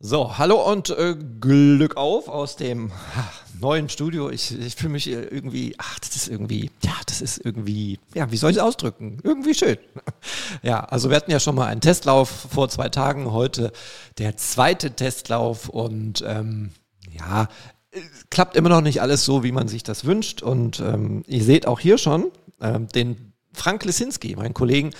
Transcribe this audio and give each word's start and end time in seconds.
So, 0.00 0.38
hallo 0.38 0.62
und 0.62 0.90
äh, 0.90 1.16
Glück 1.40 1.96
auf 1.96 2.28
aus 2.28 2.54
dem 2.54 2.92
neuen 3.60 3.88
Studio. 3.88 4.30
Ich, 4.30 4.56
ich 4.56 4.76
fühle 4.76 4.92
mich 4.92 5.08
irgendwie, 5.08 5.74
ach, 5.76 5.98
das 5.98 6.14
ist 6.14 6.28
irgendwie, 6.28 6.70
ja, 6.84 6.92
das 7.06 7.20
ist 7.20 7.44
irgendwie, 7.44 7.98
ja, 8.14 8.30
wie 8.30 8.36
soll 8.36 8.52
ich 8.52 8.58
es 8.58 8.62
ausdrücken? 8.62 9.18
Irgendwie 9.24 9.54
schön. 9.54 9.76
Ja, 10.62 10.84
also 10.84 11.10
wir 11.10 11.16
hatten 11.16 11.32
ja 11.32 11.40
schon 11.40 11.56
mal 11.56 11.66
einen 11.66 11.80
Testlauf 11.80 12.28
vor 12.28 12.68
zwei 12.68 12.88
Tagen, 12.88 13.32
heute 13.32 13.72
der 14.18 14.36
zweite 14.36 14.92
Testlauf 14.92 15.68
und 15.68 16.24
ähm, 16.24 16.70
ja, 17.10 17.48
klappt 18.30 18.56
immer 18.56 18.68
noch 18.68 18.82
nicht 18.82 19.02
alles 19.02 19.24
so, 19.24 19.42
wie 19.42 19.52
man 19.52 19.66
sich 19.66 19.82
das 19.82 20.04
wünscht. 20.04 20.42
Und 20.42 20.78
ähm, 20.78 21.24
ihr 21.26 21.42
seht 21.42 21.66
auch 21.66 21.80
hier 21.80 21.98
schon 21.98 22.30
ähm, 22.60 22.86
den 22.86 23.27
Frank 23.58 23.84
Lesinski, 23.84 24.36
meinen 24.36 24.54
Kollegen, 24.54 24.90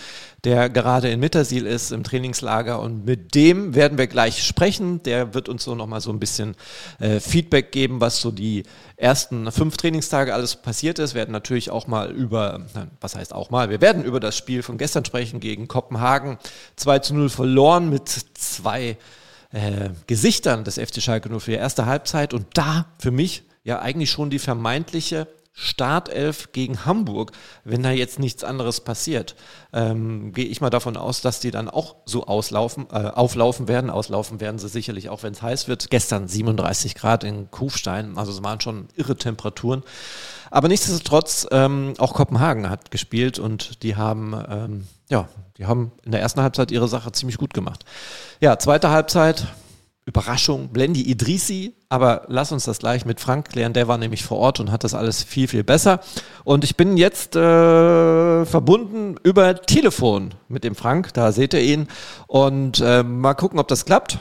der 0.45 0.68
gerade 0.68 1.08
in 1.08 1.20
Mittersil 1.20 1.66
ist 1.66 1.90
im 1.90 2.04
Trainingslager 2.04 2.80
und 2.80 3.04
mit 3.04 3.34
dem 3.34 3.75
werden 3.75 3.98
wir 3.98 4.07
gleich 4.07 4.45
sprechen. 4.45 5.02
Der 5.02 5.34
wird 5.34 5.48
uns 5.48 5.64
so 5.64 5.75
nochmal 5.75 6.00
so 6.00 6.11
ein 6.11 6.21
bisschen 6.21 6.54
äh, 7.00 7.21
Feedback 7.21 7.72
geben, 7.72 8.00
was 8.00 8.21
so 8.21 8.30
die 8.30 8.63
ersten 8.96 9.50
fünf 9.50 9.76
Trainingstage 9.76 10.32
alles 10.32 10.57
passiert 10.57 10.99
ist. 10.99 11.14
Wir 11.14 11.21
werden 11.21 11.32
natürlich 11.32 11.71
auch 11.71 11.86
mal 11.86 12.11
über, 12.11 12.66
was 13.00 13.16
heißt 13.16 13.35
auch 13.35 13.50
mal, 13.50 13.71
wir 13.71 13.80
werden 13.80 14.04
über 14.04 14.21
das 14.21 14.36
Spiel 14.36 14.63
von 14.63 14.79
gestern 14.79 15.04
sprechen 15.04 15.40
gegen 15.40 15.68
Kopenhagen. 15.68 16.38
2 16.77 16.99
zu 17.00 17.14
0 17.14 17.29
verloren 17.30 17.90
mit 17.90 18.08
zwei 18.35 18.96
äh, 19.50 19.90
Gesichtern 20.07 20.64
des 20.64 20.77
FC 20.77 21.02
Schalke 21.02 21.29
nur 21.29 21.40
für 21.40 21.52
die 21.52 21.57
erste 21.57 21.86
Halbzeit 21.86 22.35
und 22.35 22.46
da 22.54 22.86
für 22.99 23.11
mich 23.11 23.44
ja 23.64 23.80
eigentlich 23.80 24.11
schon 24.11 24.30
die 24.30 24.38
vermeintliche 24.38 25.27
Startelf 25.61 26.53
gegen 26.53 26.86
Hamburg, 26.86 27.32
wenn 27.64 27.82
da 27.82 27.90
jetzt 27.90 28.21
nichts 28.21 28.44
anderes 28.44 28.80
passiert, 28.80 29.35
ähm, 29.72 30.32
gehe 30.32 30.44
ich 30.44 30.61
mal 30.61 30.71
davon 30.71 30.96
aus, 30.96 31.21
dass 31.21 31.40
die 31.40 31.50
dann 31.50 31.68
auch 31.68 31.96
so 32.05 32.27
auslaufen, 32.27 32.86
äh, 32.92 33.08
auflaufen 33.08 33.66
werden. 33.66 33.91
Auslaufen 33.91 34.39
werden 34.39 34.61
sie 34.61 34.69
sicherlich 34.69 35.08
auch, 35.08 35.25
wenn 35.25 35.33
es 35.33 35.42
heiß 35.42 35.66
wird. 35.66 35.91
Gestern 35.91 36.28
37 36.28 36.94
Grad 36.94 37.25
in 37.25 37.50
Kufstein, 37.50 38.16
also 38.16 38.30
es 38.30 38.44
waren 38.44 38.60
schon 38.60 38.86
irre 38.94 39.16
Temperaturen. 39.16 39.83
Aber 40.52 40.68
nichtsdestotrotz, 40.68 41.48
ähm, 41.50 41.94
auch 41.98 42.14
Kopenhagen 42.14 42.70
hat 42.70 42.92
gespielt 42.92 43.40
und 43.40 43.83
die 43.83 43.96
haben, 43.96 44.40
ähm, 44.48 44.86
ja, 45.11 45.28
die 45.56 45.66
haben 45.66 45.90
in 46.05 46.12
der 46.12 46.20
ersten 46.20 46.40
Halbzeit 46.40 46.70
ihre 46.70 46.86
Sache 46.86 47.11
ziemlich 47.11 47.36
gut 47.36 47.52
gemacht. 47.52 47.84
Ja, 48.40 48.61
zweite 48.61 48.90
Halbzeit, 48.90 49.48
Überraschung, 50.09 50.70
Blendi 50.70 51.03
Idrisi, 51.03 51.75
aber 51.91 52.23
lass 52.28 52.51
uns 52.51 52.64
das 52.64 52.78
gleich 52.78 53.05
mit 53.05 53.20
Frank 53.20 53.51
klären. 53.51 53.75
Der 53.75 53.89
war 53.89 53.98
nämlich 53.98 54.25
vor 54.25 54.39
Ort 54.39 54.59
und 54.59 54.73
hat 54.73 54.83
das 54.83 54.95
alles 54.95 55.23
viel, 55.23 55.48
viel 55.48 55.64
besser. 55.64 56.01
Und 56.45 56.64
ich 56.64 56.77
bin 56.77 56.97
jetzt 56.97 57.37
äh, 57.37 58.47
verbunden 58.47 59.17
über 59.23 59.61
Telefon 59.61 60.33
mit 60.48 60.64
dem 60.64 60.75
Frank, 60.75 61.12
da 61.12 61.31
seht 61.31 61.53
ihr 61.53 61.61
ihn. 61.61 61.89
Und 62.27 62.81
äh, 62.81 63.03
mal 63.03 63.34
gucken, 63.34 63.59
ob 63.59 63.69
das 63.69 63.84
klappt. 63.84 64.19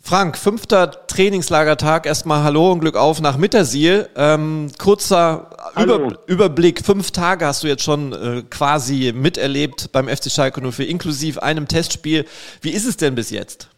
Frank, 0.00 0.38
fünfter 0.38 1.06
Trainingslagertag. 1.08 2.06
Erstmal 2.06 2.44
Hallo 2.44 2.70
und 2.70 2.78
Glück 2.78 2.96
auf 2.96 3.20
nach 3.20 3.36
Mittersiel. 3.36 4.08
Ähm, 4.14 4.70
kurzer 4.78 5.50
Über 5.76 6.16
Überblick. 6.26 6.84
Fünf 6.84 7.10
Tage 7.10 7.44
hast 7.44 7.64
du 7.64 7.66
jetzt 7.66 7.82
schon 7.82 8.12
äh, 8.12 8.42
quasi 8.48 9.12
miterlebt 9.12 9.90
beim 9.90 10.06
FC 10.06 10.30
Schalke 10.30 10.62
04, 10.70 10.88
inklusive 10.88 11.42
einem 11.42 11.66
Testspiel. 11.66 12.24
Wie 12.60 12.70
ist 12.70 12.86
es 12.86 12.96
denn 12.96 13.16
bis 13.16 13.30
jetzt? 13.30 13.68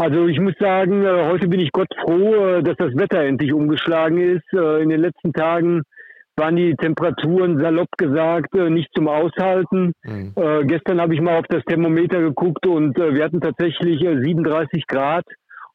Also 0.00 0.28
ich 0.28 0.38
muss 0.38 0.54
sagen, 0.60 1.04
äh, 1.04 1.24
heute 1.26 1.48
bin 1.48 1.58
ich 1.58 1.72
Gott 1.72 1.88
froh, 2.00 2.34
äh, 2.34 2.62
dass 2.62 2.76
das 2.76 2.96
Wetter 2.96 3.20
endlich 3.24 3.52
umgeschlagen 3.52 4.18
ist. 4.18 4.46
Äh, 4.52 4.80
in 4.80 4.90
den 4.90 5.00
letzten 5.00 5.32
Tagen 5.32 5.82
waren 6.36 6.54
die 6.54 6.76
Temperaturen 6.76 7.58
salopp 7.58 7.88
gesagt 7.98 8.54
nicht 8.54 8.88
zum 8.94 9.08
Aushalten. 9.08 9.92
Mhm. 10.04 10.34
gestern 10.68 11.00
habe 11.00 11.12
ich 11.12 11.20
mal 11.20 11.36
auf 11.36 11.46
das 11.48 11.64
Thermometer 11.64 12.20
geguckt 12.20 12.64
und 12.64 12.96
wir 12.96 13.24
hatten 13.24 13.40
tatsächlich 13.40 13.98
37 13.98 14.86
Grad. 14.86 15.24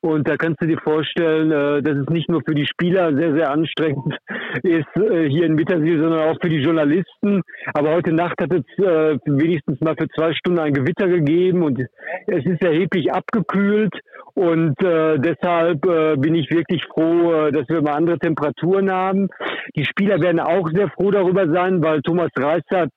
Und 0.04 0.28
da 0.28 0.36
kannst 0.36 0.62
du 0.62 0.68
dir 0.68 0.80
vorstellen, 0.80 1.50
äh, 1.50 1.82
dass 1.82 1.96
es 1.96 2.10
nicht 2.10 2.30
nur 2.30 2.42
für 2.46 2.54
die 2.54 2.66
Spieler 2.66 3.16
sehr, 3.16 3.34
sehr 3.36 3.50
anstrengend 3.50 4.14
ist 4.64 4.98
äh, 4.98 5.30
hier 5.30 5.46
in 5.46 5.56
Mittersiel, 5.56 5.98
sondern 5.98 6.28
auch 6.28 6.38
für 6.42 6.50
die 6.50 6.60
Journalisten. 6.60 7.42
Aber 7.74 7.92
heute 7.92 8.12
Nacht 8.12 8.36
hat 8.42 8.52
es 8.52 8.84
äh, 8.84 9.18
wenigstens 9.26 9.80
mal 9.80 9.96
für 9.98 10.10
zwei 10.10 10.34
Stunden 10.34 10.60
ein 10.60 10.74
Gewitter 10.74 11.08
gegeben 11.08 11.64
und 11.64 11.80
es 12.28 12.46
ist 12.46 12.62
erheblich 12.62 13.14
abgekühlt. 13.14 13.94
Und 14.36 14.76
deshalb 14.82 15.82
bin 16.20 16.34
ich 16.34 16.50
wirklich 16.50 16.84
froh, 16.86 17.52
dass 17.52 17.70
wir 17.70 17.84
mal 17.84 17.94
andere 17.94 18.18
Temperaturen 18.18 18.92
haben. 18.92 19.30
Die 19.76 19.86
Spieler 19.86 20.20
werden 20.22 20.40
auch 20.40 20.68
sehr 20.74 20.90
froh 20.90 21.12
darüber 21.12 21.48
sein, 21.54 21.84
weil 21.84 22.02
Thomas 22.02 22.32
Reis 22.36 22.64
hat 22.74 22.90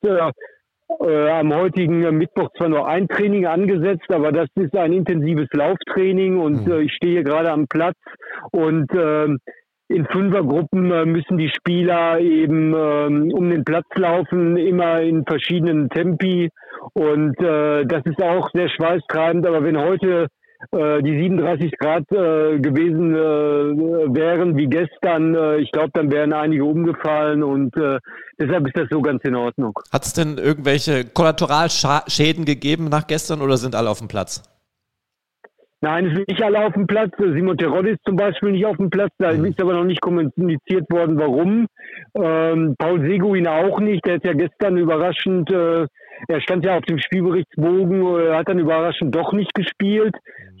äh, 1.01 1.29
am 1.29 1.53
heutigen 1.53 2.17
Mittwoch 2.17 2.49
zwar 2.57 2.69
nur 2.69 2.87
ein 2.87 3.07
Training 3.07 3.45
angesetzt, 3.45 4.09
aber 4.09 4.31
das 4.31 4.47
ist 4.55 4.75
ein 4.75 4.93
intensives 4.93 5.47
Lauftraining 5.51 6.39
und 6.39 6.65
mhm. 6.65 6.71
äh, 6.71 6.81
ich 6.81 6.93
stehe 6.93 7.23
gerade 7.23 7.51
am 7.51 7.67
Platz 7.67 7.97
und 8.51 8.91
äh, 8.93 9.27
in 9.89 10.05
Fünfergruppen 10.05 10.91
äh, 10.91 11.05
müssen 11.05 11.37
die 11.37 11.49
Spieler 11.49 12.19
eben 12.19 12.73
ähm, 12.75 13.31
um 13.33 13.49
den 13.49 13.63
Platz 13.63 13.87
laufen, 13.95 14.57
immer 14.57 15.01
in 15.01 15.25
verschiedenen 15.25 15.89
Tempi 15.89 16.49
und 16.93 17.39
äh, 17.39 17.85
das 17.85 18.05
ist 18.05 18.21
auch 18.21 18.49
sehr 18.51 18.69
schweißtreibend. 18.69 19.45
Aber 19.47 19.63
wenn 19.63 19.77
heute 19.77 20.27
äh, 20.71 21.01
die 21.03 21.17
37 21.21 21.71
Grad 21.77 22.03
äh, 22.11 22.59
gewesen 22.59 23.13
äh, 23.13 24.15
wären 24.15 24.57
wie 24.57 24.67
gestern, 24.67 25.35
äh, 25.35 25.57
ich 25.57 25.71
glaube, 25.71 25.91
dann 25.93 26.11
wären 26.11 26.33
einige 26.33 26.65
umgefallen 26.65 27.43
und 27.43 27.75
äh, 27.77 27.99
deshalb 28.39 28.67
ist 28.67 28.77
das 28.77 28.87
so 28.89 29.01
ganz 29.01 29.23
in 29.23 29.35
Ordnung. 29.35 29.77
Hat 29.91 30.05
es 30.05 30.13
denn 30.13 30.37
irgendwelche 30.37 31.05
Kollateralschäden 31.05 32.45
gegeben 32.45 32.89
nach 32.89 33.07
gestern 33.07 33.41
oder 33.41 33.57
sind 33.57 33.75
alle 33.75 33.89
auf 33.89 33.99
dem 33.99 34.07
Platz? 34.07 34.43
Nein, 35.81 36.07
es 36.07 36.15
sind 36.15 36.27
nicht 36.27 36.41
alle 36.41 36.65
auf 36.65 36.73
dem 36.73 36.87
Platz. 36.87 37.11
Simon 37.19 37.57
Terodde 37.57 37.91
ist 37.91 38.03
zum 38.05 38.15
Beispiel 38.15 38.51
nicht 38.51 38.65
auf 38.65 38.77
dem 38.77 38.89
Platz. 38.89 39.11
Da 39.19 39.33
mhm. 39.33 39.45
ist 39.45 39.61
aber 39.61 39.73
noch 39.73 39.83
nicht 39.83 40.01
kommuniziert 40.01 40.89
worden, 40.89 41.17
warum. 41.19 41.67
Ähm, 42.15 42.75
Paul 42.77 43.01
Seguin 43.01 43.47
auch 43.47 43.79
nicht. 43.79 44.05
Der 44.05 44.15
ist 44.15 44.25
ja 44.25 44.33
gestern 44.33 44.77
überraschend 44.77 45.51
äh, 45.51 45.85
er 46.27 46.41
stand 46.41 46.65
ja 46.65 46.77
auf 46.77 46.83
dem 46.83 46.97
Spielberichtsbogen, 46.97 48.01
äh, 48.01 48.33
hat 48.33 48.49
dann 48.49 48.59
überraschend 48.59 49.15
doch 49.15 49.33
nicht 49.33 49.53
gespielt. 49.53 50.15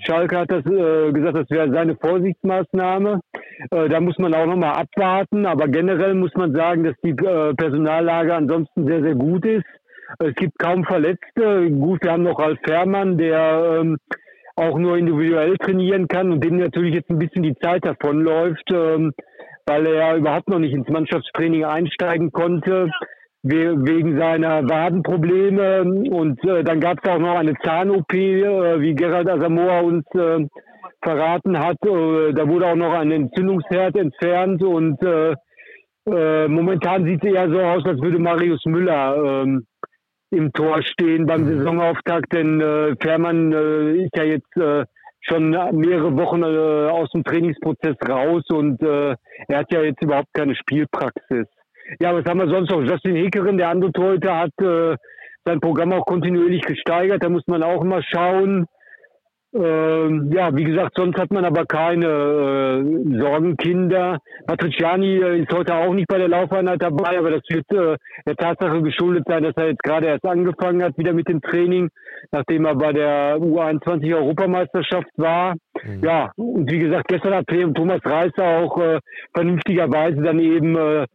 Schalke 0.05 0.37
hat 0.37 0.51
das 0.51 0.65
äh, 0.65 1.11
gesagt, 1.11 1.37
das 1.37 1.49
wäre 1.49 1.71
seine 1.71 1.95
Vorsichtsmaßnahme. 1.95 3.21
Äh, 3.71 3.89
da 3.89 3.99
muss 3.99 4.17
man 4.19 4.33
auch 4.33 4.45
nochmal 4.45 4.73
abwarten. 4.73 5.45
Aber 5.45 5.67
generell 5.67 6.13
muss 6.13 6.33
man 6.35 6.53
sagen, 6.53 6.83
dass 6.83 6.95
die 7.03 7.11
äh, 7.11 7.53
Personallage 7.55 8.35
ansonsten 8.35 8.85
sehr, 8.85 9.01
sehr 9.01 9.15
gut 9.15 9.45
ist. 9.45 9.65
Es 10.19 10.35
gibt 10.35 10.57
kaum 10.59 10.85
Verletzte. 10.85 11.69
Gut, 11.71 12.03
wir 12.03 12.11
haben 12.11 12.23
noch 12.23 12.39
Ralf 12.39 12.59
Fährmann, 12.65 13.17
der 13.17 13.79
ähm, 13.81 13.97
auch 14.57 14.77
nur 14.77 14.97
individuell 14.97 15.55
trainieren 15.57 16.07
kann 16.07 16.31
und 16.31 16.43
dem 16.43 16.57
natürlich 16.57 16.95
jetzt 16.95 17.09
ein 17.09 17.19
bisschen 17.19 17.43
die 17.43 17.55
Zeit 17.55 17.85
davonläuft, 17.85 18.69
ähm, 18.71 19.13
weil 19.65 19.85
er 19.85 19.93
ja 19.93 20.15
überhaupt 20.17 20.49
noch 20.49 20.59
nicht 20.59 20.73
ins 20.73 20.89
Mannschaftstraining 20.89 21.63
einsteigen 21.63 22.31
konnte 22.31 22.89
wegen 23.43 24.17
seiner 24.17 24.67
Wadenprobleme. 24.67 25.83
Und 26.09 26.43
äh, 26.43 26.63
dann 26.63 26.79
gab 26.79 26.97
es 27.03 27.09
auch 27.09 27.19
noch 27.19 27.35
eine 27.35 27.53
Zahn-OP, 27.63 28.13
äh, 28.13 28.81
wie 28.81 28.95
Gerald 28.95 29.29
Asamoah 29.29 29.83
uns 29.83 30.05
äh, 30.15 30.45
verraten 31.01 31.57
hat. 31.59 31.77
Äh, 31.85 32.33
da 32.33 32.47
wurde 32.47 32.65
auch 32.65 32.75
noch 32.75 32.93
ein 32.93 33.11
Entzündungsherd 33.11 33.95
entfernt 33.95 34.63
und 34.63 35.01
äh, 35.03 35.33
äh, 36.09 36.47
momentan 36.47 37.05
sieht 37.05 37.23
es 37.23 37.33
eher 37.33 37.49
so 37.49 37.59
aus, 37.59 37.85
als 37.85 38.01
würde 38.01 38.19
Marius 38.19 38.63
Müller 38.65 39.43
ähm, 39.43 39.65
im 40.31 40.51
Tor 40.53 40.81
stehen 40.83 41.25
beim 41.25 41.43
mhm. 41.43 41.57
Saisonauftakt, 41.59 42.33
denn 42.33 42.61
äh, 42.61 42.95
Fährmann 43.01 43.51
äh, 43.51 44.03
ist 44.03 44.15
ja 44.15 44.23
jetzt 44.23 44.57
äh, 44.57 44.85
schon 45.21 45.49
mehrere 45.49 46.15
Wochen 46.17 46.43
äh, 46.43 46.89
aus 46.89 47.09
dem 47.11 47.23
Trainingsprozess 47.23 47.95
raus 48.07 48.43
und 48.49 48.81
äh, 48.81 49.15
er 49.47 49.57
hat 49.59 49.71
ja 49.71 49.81
jetzt 49.81 50.01
überhaupt 50.01 50.33
keine 50.33 50.55
Spielpraxis. 50.55 51.47
Ja, 51.99 52.13
was 52.13 52.25
haben 52.25 52.39
wir 52.39 52.49
sonst 52.49 52.69
noch? 52.69 52.81
Justin 52.81 53.15
Hickerin, 53.15 53.57
der 53.57 53.69
andere 53.69 53.91
Torhüter, 53.91 54.37
hat 54.37 54.51
äh, 54.61 54.95
sein 55.45 55.61
Programm 55.61 55.93
auch 55.93 56.05
kontinuierlich 56.05 56.61
gesteigert. 56.61 57.23
Da 57.23 57.29
muss 57.29 57.47
man 57.47 57.63
auch 57.63 57.83
mal 57.83 58.03
schauen. 58.03 58.67
Ähm, 59.59 60.31
ja, 60.31 60.55
wie 60.55 60.63
gesagt, 60.63 60.93
sonst 60.95 61.17
hat 61.17 61.31
man 61.31 61.43
aber 61.43 61.65
keine 61.65 62.05
äh, 62.05 63.19
Sorgenkinder. 63.19 64.19
Patriciani 64.45 65.17
äh, 65.17 65.39
ist 65.39 65.51
heute 65.51 65.73
auch 65.73 65.93
nicht 65.93 66.07
bei 66.07 66.19
der 66.19 66.27
Laufeinheit 66.27 66.81
dabei, 66.81 67.17
aber 67.17 67.31
das 67.31 67.41
wird 67.49 67.65
äh, 67.71 67.97
der 68.27 68.35
Tatsache 68.35 68.83
geschuldet 68.83 69.23
sein, 69.27 69.43
dass 69.43 69.55
er 69.55 69.69
jetzt 69.69 69.81
gerade 69.81 70.07
erst 70.07 70.25
angefangen 70.25 70.83
hat, 70.83 70.97
wieder 70.97 71.13
mit 71.13 71.27
dem 71.27 71.41
Training, 71.41 71.89
nachdem 72.31 72.65
er 72.65 72.75
bei 72.75 72.93
der 72.93 73.37
U21 73.37 74.15
Europameisterschaft 74.15 75.09
war. 75.17 75.55
Mhm. 75.83 76.03
Ja, 76.03 76.31
und 76.35 76.69
wie 76.69 76.79
gesagt, 76.79 77.07
gestern 77.07 77.35
hat 77.35 77.47
Thomas 77.47 78.01
Reiser 78.05 78.59
auch 78.59 78.77
äh, 78.79 78.99
vernünftigerweise 79.33 80.21
dann 80.21 80.39
eben 80.39 80.75
äh, 80.75 81.05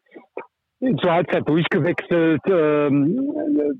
zur 1.00 1.12
Halbzeit 1.12 1.48
durchgewechselt 1.48 2.40
ähm, 2.48 3.30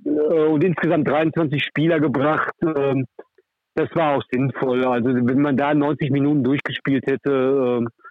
äh, 0.05 0.45
und 0.45 0.63
insgesamt 0.63 1.09
23 1.09 1.65
Spieler 1.65 1.99
gebracht. 1.99 2.55
Ähm, 2.63 3.07
das 3.75 3.89
war 3.95 4.17
auch 4.17 4.23
sinnvoll. 4.31 4.85
Also 4.85 5.09
wenn 5.09 5.41
man 5.41 5.57
da 5.57 5.75
90 5.75 6.11
Minuten 6.11 6.45
durchgespielt 6.45 7.07
hätte, 7.07 7.31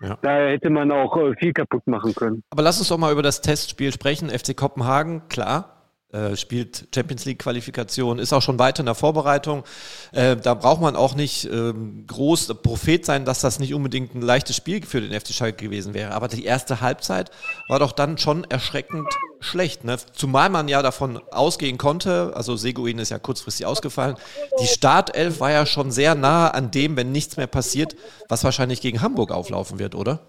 äh, 0.01 0.07
ja. 0.07 0.17
da 0.21 0.35
hätte 0.47 0.69
man 0.69 0.91
auch 0.91 1.17
äh, 1.17 1.33
viel 1.39 1.53
kaputt 1.53 1.85
machen 1.85 2.15
können. 2.15 2.43
Aber 2.49 2.63
lass 2.63 2.79
uns 2.79 2.89
doch 2.89 2.97
mal 2.97 3.11
über 3.11 3.21
das 3.21 3.41
Testspiel 3.41 3.91
sprechen. 3.91 4.29
FC 4.29 4.55
Kopenhagen, 4.55 5.27
klar, 5.29 5.80
äh, 6.13 6.35
spielt 6.35 6.87
Champions 6.93 7.25
League 7.25 7.39
Qualifikation, 7.39 8.19
ist 8.19 8.33
auch 8.33 8.41
schon 8.41 8.59
weiter 8.59 8.81
in 8.81 8.85
der 8.85 8.95
Vorbereitung. 8.95 9.63
Äh, 10.11 10.35
da 10.35 10.53
braucht 10.53 10.81
man 10.81 10.95
auch 10.95 11.15
nicht 11.15 11.45
ähm, 11.45 12.05
groß 12.07 12.55
Prophet 12.61 13.05
sein, 13.05 13.25
dass 13.25 13.41
das 13.41 13.59
nicht 13.59 13.73
unbedingt 13.73 14.13
ein 14.15 14.21
leichtes 14.21 14.55
Spiel 14.55 14.85
für 14.85 15.01
den 15.01 15.17
FC 15.19 15.29
Schalke 15.29 15.65
gewesen 15.65 15.93
wäre. 15.93 16.11
Aber 16.13 16.27
die 16.27 16.43
erste 16.43 16.81
Halbzeit 16.81 17.31
war 17.67 17.79
doch 17.79 17.91
dann 17.91 18.17
schon 18.17 18.43
erschreckend 18.45 19.07
schlecht. 19.39 19.83
Ne? 19.83 19.97
Zumal 20.13 20.49
man 20.49 20.67
ja 20.67 20.81
davon 20.81 21.19
ausgehen 21.31 21.77
konnte, 21.77 22.33
also 22.35 22.55
Seguin 22.55 22.99
ist 22.99 23.09
ja 23.09 23.19
kurzfristig 23.19 23.65
ausgefallen, 23.65 24.15
die 24.61 24.67
Startelf 24.67 25.39
war 25.39 25.51
ja 25.51 25.65
schon 25.65 25.91
sehr 25.91 26.15
nah 26.15 26.49
an 26.49 26.71
dem, 26.71 26.95
wenn 26.95 27.11
nichts 27.11 27.37
mehr 27.37 27.47
passiert, 27.47 27.95
was 28.29 28.43
wahrscheinlich 28.43 28.81
gegen 28.81 29.01
Hamburg 29.01 29.31
auflaufen 29.31 29.79
wird, 29.79 29.95
oder? 29.95 30.19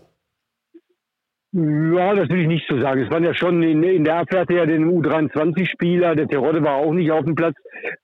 Ja, 1.54 2.14
das 2.14 2.30
will 2.30 2.40
ich 2.40 2.48
nicht 2.48 2.66
so 2.66 2.80
sagen. 2.80 3.02
Es 3.02 3.10
waren 3.10 3.24
ja 3.24 3.34
schon 3.34 3.62
in, 3.62 3.82
in 3.82 4.04
der 4.04 4.20
Abwehr 4.20 4.46
ja 4.48 4.64
den 4.64 4.88
U23-Spieler, 4.90 6.14
der 6.14 6.26
Terodde 6.26 6.62
war 6.62 6.76
auch 6.76 6.94
nicht 6.94 7.10
auf 7.10 7.26
dem 7.26 7.34
Platz. 7.34 7.54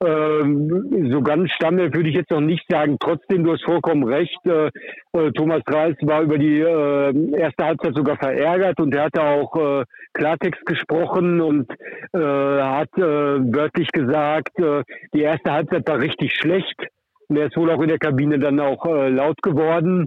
Ähm, 0.04 1.08
so 1.10 1.22
ganz 1.22 1.50
Stamme 1.52 1.94
würde 1.94 2.10
ich 2.10 2.14
jetzt 2.14 2.30
noch 2.30 2.42
nicht 2.42 2.66
sagen. 2.68 2.98
Trotzdem, 3.00 3.44
du 3.44 3.52
hast 3.52 3.64
vollkommen 3.64 4.04
recht. 4.04 4.38
Äh, 4.44 4.66
äh, 5.14 5.32
Thomas 5.32 5.62
Reis 5.66 5.96
war 6.02 6.20
über 6.20 6.36
die 6.36 6.60
äh, 6.60 7.40
erste 7.40 7.64
Halbzeit 7.64 7.94
sogar 7.94 8.18
verärgert 8.18 8.78
und 8.80 8.94
er 8.94 9.04
hatte 9.04 9.22
auch 9.22 9.56
äh, 9.56 9.84
Klartext 10.12 10.66
gesprochen 10.66 11.40
und 11.40 11.70
äh, 12.12 12.18
hat 12.18 12.90
äh, 12.98 13.00
wörtlich 13.00 13.88
gesagt, 13.92 14.58
die 15.14 15.22
erste 15.22 15.52
Halbzeit 15.52 15.88
war 15.88 16.00
richtig 16.00 16.34
schlecht. 16.34 16.76
Und 17.28 17.38
er 17.38 17.46
ist 17.46 17.56
wohl 17.56 17.70
auch 17.70 17.80
in 17.80 17.88
der 17.88 17.98
Kabine 17.98 18.38
dann 18.38 18.60
auch 18.60 18.84
laut 18.84 19.40
geworden. 19.42 20.06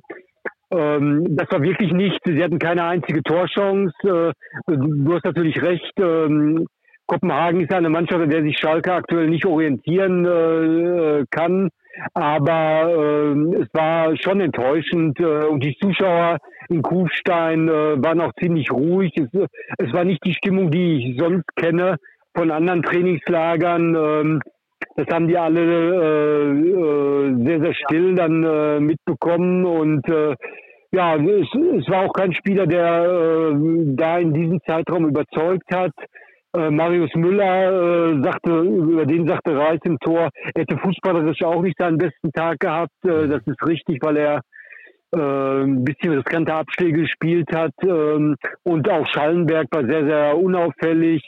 Ähm, 0.72 1.26
das 1.36 1.52
war 1.52 1.62
wirklich 1.62 1.92
nichts. 1.92 2.20
Sie 2.26 2.44
hatten 2.44 2.60
keine 2.60 2.84
einzige 2.86 3.22
Torchance. 3.24 3.94
Äh, 4.04 4.34
du 4.68 5.14
hast 5.14 5.26
natürlich 5.26 5.62
recht. 5.62 5.94
Ähm, 6.00 6.66
Kopenhagen 7.08 7.60
ist 7.62 7.74
eine 7.74 7.90
Mannschaft, 7.90 8.22
an 8.22 8.30
der 8.30 8.42
sich 8.42 8.58
Schalke 8.58 8.94
aktuell 8.94 9.28
nicht 9.28 9.46
orientieren 9.46 10.26
äh, 10.26 11.26
kann. 11.30 11.70
Aber 12.14 12.88
äh, 12.88 13.62
es 13.62 13.68
war 13.74 14.16
schon 14.18 14.40
enttäuschend 14.40 15.20
äh, 15.20 15.46
und 15.46 15.62
die 15.62 15.76
Zuschauer 15.82 16.38
in 16.70 16.82
Kufstein 16.82 17.68
äh, 17.68 18.02
waren 18.02 18.22
auch 18.22 18.32
ziemlich 18.40 18.72
ruhig. 18.72 19.12
Es, 19.18 19.28
es, 19.78 19.94
war 19.94 20.06
nicht 20.06 20.24
die 20.26 20.34
Stimmung, 20.34 20.72
die 20.72 21.12
ich 21.12 21.20
sonst 21.20 21.46
kenne 21.58 21.98
von 22.34 22.50
anderen 22.50 22.82
Trainingslagern. 22.82 23.96
Ähm, 23.96 24.42
das 24.96 25.08
haben 25.12 25.28
die 25.28 25.38
alle 25.38 25.62
äh, 25.62 26.52
äh, 26.52 27.46
sehr, 27.46 27.60
sehr 27.62 27.74
still 27.74 28.16
dann 28.16 28.44
äh, 28.44 28.80
mitbekommen 28.80 29.66
und 29.66 30.08
äh, 30.10 30.36
ja, 30.94 31.16
es, 31.16 31.48
es 31.54 31.90
war 31.90 32.06
auch 32.06 32.14
kein 32.14 32.34
Spieler, 32.34 32.68
der 32.68 33.06
äh, 33.06 33.56
da 33.96 34.20
in 34.20 34.34
diesem 34.34 34.60
Zeitraum 34.68 35.08
überzeugt 35.08 35.74
hat. 35.74 35.94
Äh, 36.54 36.70
Marius 36.70 37.14
Müller 37.16 38.12
äh, 38.12 38.22
sagte, 38.22 38.60
über 38.60 39.06
den 39.06 39.26
sagte 39.26 39.58
Reis 39.58 39.80
im 39.86 39.98
Tor, 40.00 40.30
er 40.54 40.62
hätte 40.62 40.78
fußballerisch 40.78 41.44
auch 41.44 41.62
nicht 41.62 41.78
seinen 41.78 41.98
besten 41.98 42.32
Tag 42.34 42.60
gehabt. 42.60 42.92
Äh, 43.06 43.30
das 43.30 43.42
ist 43.46 43.66
richtig, 43.66 44.00
weil 44.02 44.18
er 44.18 44.42
äh, 45.16 45.64
ein 45.64 45.84
bisschen 45.86 46.14
riskante 46.14 46.54
Abschläge 46.54 47.02
gespielt 47.02 47.48
hat. 47.54 47.74
Ähm, 47.84 48.36
und 48.64 48.90
auch 48.90 49.08
Schallenberg 49.08 49.68
war 49.72 49.86
sehr, 49.86 50.06
sehr 50.06 50.38
unauffällig. 50.38 51.22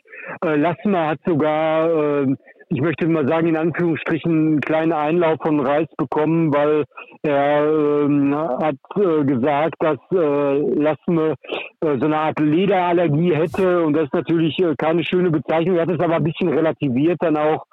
Äh, 0.44 0.56
Lassmer 0.56 1.08
hat 1.08 1.20
sogar 1.26 2.24
äh, 2.24 2.36
ich 2.74 2.82
möchte 2.82 3.08
mal 3.08 3.28
sagen, 3.28 3.48
in 3.48 3.56
Anführungsstrichen 3.56 4.32
einen 4.32 4.62
kleinen 4.62 4.94
Einlauf 4.94 5.38
von 5.42 5.60
Reis 5.60 5.88
bekommen, 5.96 6.52
weil 6.52 6.86
er 7.22 7.66
ähm, 7.66 8.36
hat 8.36 8.76
äh, 8.96 9.24
gesagt, 9.26 9.76
dass 9.80 10.00
äh, 10.12 10.60
Lassme 10.74 11.36
äh, 11.82 11.98
so 12.00 12.06
eine 12.06 12.18
Art 12.18 12.40
Lederallergie 12.40 13.36
hätte 13.36 13.84
und 13.84 13.94
das 13.94 14.06
ist 14.06 14.14
natürlich 14.14 14.58
äh, 14.60 14.74
keine 14.76 15.04
schöne 15.04 15.30
Bezeichnung. 15.30 15.76
Er 15.76 15.84
hat 15.84 15.92
es 15.92 16.00
aber 16.00 16.16
ein 16.16 16.24
bisschen 16.24 16.50
relativiert 16.50 17.18
dann 17.22 17.38
auch. 17.38 17.64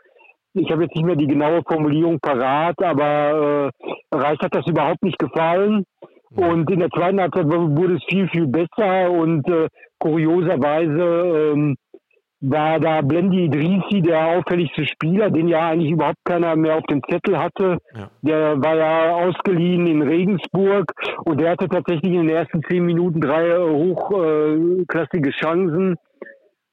Ich 0.52 0.70
habe 0.70 0.82
jetzt 0.82 0.94
nicht 0.94 1.06
mehr 1.06 1.16
die 1.16 1.28
genaue 1.28 1.62
Formulierung 1.66 2.18
parat, 2.20 2.82
aber 2.82 3.70
äh, 4.12 4.14
Reis 4.14 4.38
hat 4.42 4.54
das 4.54 4.66
überhaupt 4.66 5.02
nicht 5.02 5.18
gefallen. 5.18 5.84
Und 6.34 6.70
in 6.70 6.80
der 6.80 6.90
zweiten 6.90 7.20
Halbzeit 7.20 7.46
wurde 7.46 7.94
es 7.94 8.04
viel, 8.08 8.28
viel 8.28 8.46
besser 8.46 9.10
und 9.10 9.48
äh, 9.48 9.68
kurioserweise 9.98 11.52
ähm, 11.54 11.76
war 12.40 12.80
da 12.80 13.02
Blendi 13.02 13.44
Idrisi 13.44 14.00
der 14.00 14.38
auffälligste 14.38 14.86
Spieler, 14.86 15.30
den 15.30 15.48
ja 15.48 15.68
eigentlich 15.68 15.90
überhaupt 15.90 16.24
keiner 16.24 16.56
mehr 16.56 16.76
auf 16.76 16.84
dem 16.84 17.02
Zettel 17.02 17.38
hatte. 17.38 17.78
Ja. 17.94 18.10
Der 18.22 18.62
war 18.62 18.76
ja 18.76 19.14
ausgeliehen 19.16 19.86
in 19.86 20.02
Regensburg 20.02 20.86
und 21.24 21.40
der 21.40 21.50
hatte 21.50 21.68
tatsächlich 21.68 22.12
in 22.12 22.26
den 22.26 22.36
ersten 22.36 22.62
zehn 22.62 22.84
Minuten 22.84 23.20
drei 23.20 23.58
hochklassige 23.58 25.30
Chancen. 25.30 25.96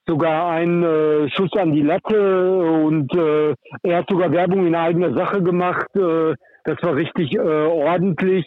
Sogar 0.06 0.52
einen 0.52 0.82
äh, 0.82 1.28
Schuss 1.28 1.52
an 1.58 1.72
die 1.72 1.82
Latte 1.82 2.62
und 2.82 3.14
äh, 3.14 3.54
er 3.82 3.98
hat 3.98 4.08
sogar 4.08 4.32
Werbung 4.32 4.66
in 4.66 4.74
eigener 4.74 5.12
Sache 5.12 5.42
gemacht. 5.42 5.86
Äh, 5.94 6.34
das 6.64 6.82
war 6.82 6.96
richtig 6.96 7.34
äh, 7.34 7.38
ordentlich. 7.38 8.46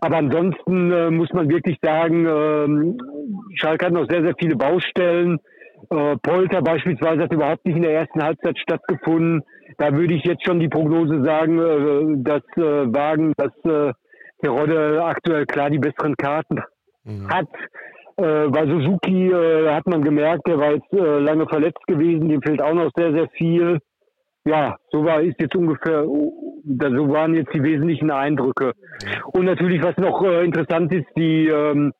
Aber 0.00 0.16
ansonsten 0.16 0.90
äh, 0.90 1.10
muss 1.10 1.32
man 1.32 1.48
wirklich 1.48 1.78
sagen, 1.80 2.26
äh, 2.26 3.56
Schalke 3.56 3.86
hat 3.86 3.92
noch 3.92 4.08
sehr, 4.08 4.22
sehr 4.22 4.34
viele 4.36 4.56
Baustellen. 4.56 5.38
Äh, 5.88 6.16
Polter 6.22 6.62
beispielsweise 6.62 7.22
hat 7.22 7.32
überhaupt 7.32 7.64
nicht 7.64 7.76
in 7.76 7.82
der 7.82 7.94
ersten 7.94 8.22
Halbzeit 8.22 8.58
stattgefunden. 8.58 9.42
Da 9.78 9.92
würde 9.92 10.14
ich 10.14 10.24
jetzt 10.24 10.44
schon 10.44 10.60
die 10.60 10.68
Prognose 10.68 11.22
sagen, 11.22 11.58
äh, 11.58 12.22
dass 12.22 12.42
äh, 12.56 12.92
Wagen, 12.92 13.32
dass 13.36 13.52
äh, 13.64 13.92
Rodde 14.46 15.02
aktuell 15.04 15.46
klar 15.46 15.70
die 15.70 15.78
besseren 15.78 16.16
Karten 16.16 16.60
mhm. 17.04 17.28
hat. 17.28 17.48
Äh, 18.16 18.48
bei 18.48 18.66
Suzuki 18.66 19.30
äh, 19.30 19.70
hat 19.70 19.86
man 19.86 20.02
gemerkt, 20.02 20.46
der 20.46 20.58
war 20.58 20.72
jetzt 20.72 20.92
äh, 20.92 21.18
lange 21.20 21.46
verletzt 21.46 21.86
gewesen, 21.86 22.28
dem 22.28 22.42
fehlt 22.42 22.60
auch 22.60 22.74
noch 22.74 22.90
sehr, 22.94 23.12
sehr 23.12 23.28
viel. 23.30 23.78
Ja, 24.44 24.76
so 24.90 25.04
war 25.04 25.22
ist 25.22 25.40
jetzt 25.40 25.54
ungefähr, 25.54 26.04
so 26.04 27.08
waren 27.10 27.34
jetzt 27.34 27.52
die 27.54 27.62
wesentlichen 27.62 28.10
Eindrücke. 28.10 28.72
Und 29.32 29.44
natürlich, 29.44 29.82
was 29.82 29.96
noch 29.98 30.22
äh, 30.24 30.44
interessant 30.44 30.92
ist, 30.92 31.06
die 31.16 31.46
ähm, 31.48 31.92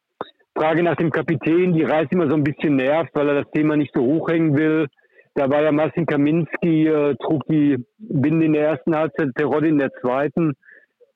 Frage 0.61 0.83
nach 0.83 0.97
dem 0.97 1.11
Kapitän, 1.11 1.73
die 1.73 1.85
Reis 1.85 2.07
immer 2.11 2.29
so 2.29 2.35
ein 2.35 2.45
bisschen 2.45 2.77
nervt, 2.77 3.15
weil 3.15 3.29
er 3.29 3.43
das 3.43 3.51
Thema 3.53 3.79
nicht 3.79 3.95
so 3.95 4.03
hochhängen 4.03 4.55
will. 4.55 4.89
Da 5.35 5.49
war 5.49 5.63
ja 5.63 5.73
Marcin 5.73 6.05
Kaminski, 6.05 6.87
äh, 6.87 7.17
trug 7.17 7.45
die 7.49 7.83
Binde 7.97 8.45
in 8.45 8.53
der 8.53 8.69
ersten 8.69 8.95
Halbzeit, 8.95 9.29
der 9.39 9.47
Rodde 9.47 9.69
in 9.69 9.79
der 9.79 9.91
zweiten. 10.03 10.51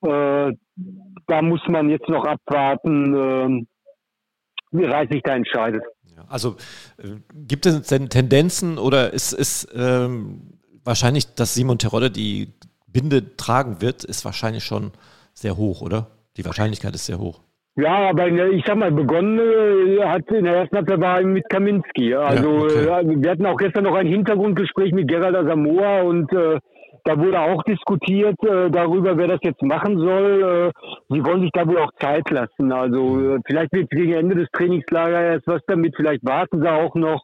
Äh, 0.01 0.51
da 1.27 1.41
muss 1.43 1.61
man 1.67 1.91
jetzt 1.91 2.09
noch 2.09 2.25
abwarten, 2.25 3.13
äh, 3.13 3.65
wie 4.71 4.85
Reis 4.85 5.09
sich 5.11 5.21
da 5.21 5.35
entscheidet. 5.35 5.83
Also 6.27 6.55
äh, 6.97 7.17
gibt 7.35 7.67
es 7.67 7.79
denn 7.83 8.09
Tendenzen 8.09 8.79
oder 8.79 9.13
ist 9.13 9.31
es 9.31 9.67
ähm, 9.75 10.59
wahrscheinlich, 10.83 11.35
dass 11.35 11.53
Simon 11.53 11.77
Terodde 11.77 12.09
die 12.09 12.51
Binde 12.87 13.35
tragen 13.37 13.79
wird, 13.79 14.05
ist 14.05 14.25
wahrscheinlich 14.25 14.63
schon 14.63 14.91
sehr 15.35 15.55
hoch, 15.55 15.81
oder? 15.81 16.07
Die 16.37 16.45
Wahrscheinlichkeit 16.45 16.95
ist 16.95 17.05
sehr 17.05 17.19
hoch. 17.19 17.41
Ja, 17.77 18.09
aber 18.09 18.27
ich 18.27 18.63
sag 18.65 18.77
mal, 18.77 18.91
begonnen 18.91 19.37
äh, 19.37 20.01
hat 20.05 20.31
in 20.31 20.45
der 20.45 20.55
ersten 20.55 20.77
Halbzeit 20.77 21.01
war 21.01 21.21
mit 21.21 21.49
Kaminski. 21.49 22.15
Also 22.15 22.67
ja, 22.67 22.99
okay. 22.99 23.11
äh, 23.11 23.23
wir 23.23 23.31
hatten 23.31 23.45
auch 23.45 23.57
gestern 23.57 23.83
noch 23.83 23.95
ein 23.95 24.07
Hintergrundgespräch 24.07 24.93
mit 24.93 25.09
Gerald 25.09 25.35
Asamoah 25.35 26.05
und 26.05 26.31
äh, 26.31 26.57
da 27.03 27.19
wurde 27.19 27.39
auch 27.39 27.61
diskutiert 27.63 28.41
äh, 28.43 28.69
darüber, 28.71 29.17
wer 29.17 29.27
das 29.27 29.39
jetzt 29.43 29.61
machen 29.61 29.97
soll. 29.97 30.71
Äh, 30.71 31.13
sie 31.13 31.25
wollen 31.25 31.41
sich 31.41 31.51
da 31.51 31.67
wohl 31.67 31.79
auch 31.79 31.91
Zeit 31.99 32.29
lassen. 32.31 32.71
Also 32.71 33.19
äh, 33.19 33.39
vielleicht 33.45 33.73
wird 33.73 33.89
gegen 33.89 34.13
Ende 34.13 34.35
des 34.35 34.47
Trainingslagers 34.53 35.33
erst 35.33 35.47
was 35.47 35.61
damit, 35.67 35.95
vielleicht 35.97 36.25
warten 36.25 36.61
sie 36.61 36.71
auch 36.71 36.95
noch. 36.95 37.23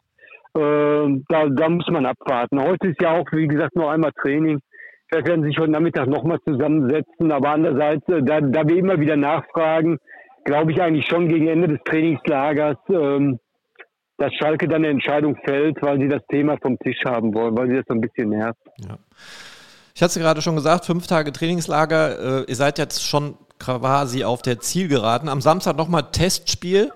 Da, 0.54 1.46
da 1.48 1.68
muss 1.70 1.88
man 1.88 2.04
abwarten. 2.04 2.60
Heute 2.60 2.88
ist 2.88 3.00
ja 3.00 3.12
auch, 3.16 3.24
wie 3.32 3.48
gesagt, 3.48 3.74
noch 3.74 3.88
einmal 3.88 4.12
Training. 4.20 4.60
Vielleicht 5.08 5.28
werden 5.28 5.40
sie 5.40 5.48
sich 5.48 5.58
heute 5.58 5.70
Nachmittag 5.70 6.08
nochmal 6.08 6.40
zusammensetzen. 6.46 7.32
Aber 7.32 7.52
andererseits, 7.52 8.04
da, 8.06 8.42
da 8.42 8.68
wir 8.68 8.76
immer 8.76 9.00
wieder 9.00 9.16
nachfragen, 9.16 9.96
glaube 10.44 10.72
ich 10.72 10.80
eigentlich 10.80 11.06
schon 11.06 11.28
gegen 11.28 11.48
Ende 11.48 11.68
des 11.68 11.80
Trainingslagers, 11.84 12.76
ähm, 12.90 13.38
dass 14.18 14.32
Schalke 14.34 14.68
dann 14.68 14.84
eine 14.84 14.88
Entscheidung 14.88 15.36
fällt, 15.44 15.82
weil 15.82 15.98
sie 15.98 16.08
das 16.08 16.22
Thema 16.30 16.56
vom 16.60 16.78
Tisch 16.78 17.02
haben 17.04 17.34
wollen, 17.34 17.56
weil 17.56 17.68
sie 17.68 17.76
das 17.76 17.84
so 17.88 17.94
ein 17.94 18.00
bisschen 18.00 18.30
nervt. 18.30 18.60
Ja. 18.78 18.98
Ich 19.94 20.02
hatte 20.02 20.18
es 20.18 20.24
gerade 20.24 20.42
schon 20.42 20.54
gesagt, 20.56 20.84
fünf 20.84 21.06
Tage 21.06 21.32
Trainingslager. 21.32 22.42
Äh, 22.42 22.44
ihr 22.48 22.56
seid 22.56 22.78
jetzt 22.78 23.04
schon 23.04 23.36
quasi 23.58 24.24
auf 24.24 24.42
der 24.42 24.60
Zielgeraden. 24.60 25.28
Am 25.28 25.40
Samstag 25.40 25.76
nochmal 25.76 26.10
Testspiel. 26.12 26.90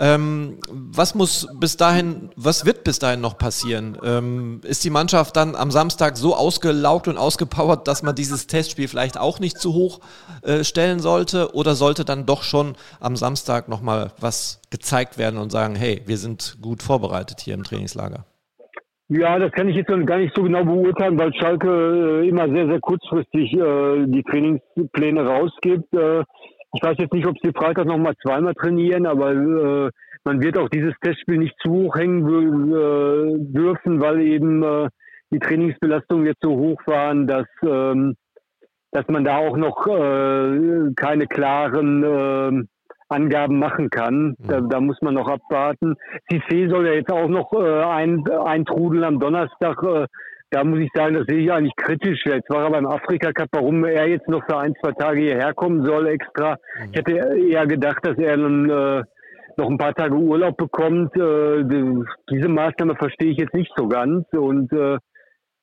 Ähm, 0.00 0.58
was 0.70 1.14
muss 1.16 1.48
bis 1.58 1.76
dahin, 1.76 2.30
was 2.36 2.64
wird 2.64 2.84
bis 2.84 3.00
dahin 3.00 3.20
noch 3.20 3.36
passieren? 3.36 3.98
Ähm, 4.04 4.60
ist 4.62 4.84
die 4.84 4.90
Mannschaft 4.90 5.36
dann 5.36 5.56
am 5.56 5.72
Samstag 5.72 6.16
so 6.16 6.36
ausgelaugt 6.36 7.08
und 7.08 7.18
ausgepowert, 7.18 7.88
dass 7.88 8.04
man 8.04 8.14
dieses 8.14 8.46
Testspiel 8.46 8.86
vielleicht 8.86 9.18
auch 9.18 9.40
nicht 9.40 9.58
zu 9.58 9.74
hoch 9.74 10.00
äh, 10.42 10.62
stellen 10.62 11.00
sollte? 11.00 11.52
Oder 11.54 11.74
sollte 11.74 12.04
dann 12.04 12.26
doch 12.26 12.44
schon 12.44 12.76
am 13.00 13.16
Samstag 13.16 13.68
nochmal 13.68 14.12
was 14.20 14.62
gezeigt 14.70 15.18
werden 15.18 15.38
und 15.38 15.50
sagen, 15.50 15.74
hey, 15.74 16.02
wir 16.06 16.16
sind 16.16 16.58
gut 16.62 16.82
vorbereitet 16.82 17.40
hier 17.40 17.54
im 17.54 17.64
Trainingslager? 17.64 18.24
Ja, 19.08 19.38
das 19.38 19.50
kann 19.52 19.68
ich 19.68 19.76
jetzt 19.76 19.88
gar 19.88 20.18
nicht 20.18 20.36
so 20.36 20.42
genau 20.42 20.64
beurteilen, 20.64 21.18
weil 21.18 21.32
Schalke 21.34 22.22
äh, 22.22 22.28
immer 22.28 22.46
sehr, 22.50 22.66
sehr 22.66 22.78
kurzfristig 22.78 23.54
äh, 23.54 24.06
die 24.06 24.22
Trainingspläne 24.22 25.26
rausgibt. 25.26 25.92
Äh, 25.94 26.24
ich 26.74 26.82
weiß 26.82 26.96
jetzt 26.98 27.12
nicht, 27.12 27.26
ob 27.26 27.36
sie 27.42 27.52
Freitag 27.52 27.86
noch 27.86 27.98
mal 27.98 28.14
zweimal 28.22 28.54
trainieren, 28.54 29.06
aber 29.06 29.32
äh, 29.32 29.90
man 30.24 30.42
wird 30.42 30.58
auch 30.58 30.68
dieses 30.68 30.94
Testspiel 31.00 31.38
nicht 31.38 31.54
zu 31.60 31.70
hoch 31.70 31.96
hängen 31.96 32.26
äh, 32.70 33.52
dürfen, 33.52 34.00
weil 34.00 34.20
eben 34.20 34.62
äh, 34.62 34.88
die 35.30 35.38
Trainingsbelastungen 35.38 36.26
jetzt 36.26 36.42
so 36.42 36.56
hoch 36.56 36.80
waren, 36.86 37.26
dass, 37.26 37.46
ähm, 37.62 38.16
dass 38.92 39.06
man 39.08 39.24
da 39.24 39.38
auch 39.38 39.56
noch 39.56 39.86
äh, 39.86 40.92
keine 40.94 41.26
klaren 41.26 42.02
äh, 42.02 42.64
Angaben 43.08 43.58
machen 43.58 43.88
kann. 43.88 44.36
Da, 44.38 44.60
mhm. 44.60 44.68
da, 44.68 44.80
muss 44.80 45.00
man 45.00 45.14
noch 45.14 45.28
abwarten. 45.28 45.94
Cissé 46.30 46.68
soll 46.68 46.86
ja 46.86 46.92
jetzt 46.92 47.10
auch 47.10 47.28
noch 47.28 47.52
äh, 47.52 47.82
ein, 47.84 48.28
eintrudeln 48.28 49.04
am 49.04 49.18
Donnerstag. 49.18 49.82
Äh, 49.82 50.06
da 50.50 50.64
muss 50.64 50.80
ich 50.80 50.90
sagen, 50.94 51.14
das 51.14 51.26
sehe 51.26 51.38
ich 51.38 51.52
eigentlich 51.52 51.76
kritisch. 51.76 52.24
Jetzt 52.24 52.50
war 52.50 52.64
er 52.64 52.70
beim 52.70 52.86
Afrika 52.86 53.32
Cup, 53.32 53.48
warum 53.52 53.84
er 53.84 54.08
jetzt 54.08 54.28
noch 54.28 54.44
für 54.46 54.58
ein, 54.58 54.74
zwei 54.80 54.92
Tage 54.92 55.20
hierher 55.20 55.52
kommen 55.54 55.84
soll 55.84 56.06
extra. 56.08 56.56
Mhm. 56.78 56.88
Ich 56.90 56.98
hätte 56.98 57.12
eher 57.12 57.66
gedacht, 57.66 57.98
dass 58.02 58.16
er 58.18 58.36
dann 58.36 58.70
äh, 58.70 59.02
noch 59.56 59.68
ein 59.68 59.78
paar 59.78 59.94
Tage 59.94 60.14
Urlaub 60.14 60.56
bekommt. 60.56 61.14
Äh, 61.16 61.64
diese 62.30 62.48
Maßnahme 62.48 62.96
verstehe 62.96 63.32
ich 63.32 63.38
jetzt 63.38 63.54
nicht 63.54 63.72
so 63.76 63.88
ganz. 63.88 64.26
Und 64.32 64.72
äh, 64.72 64.98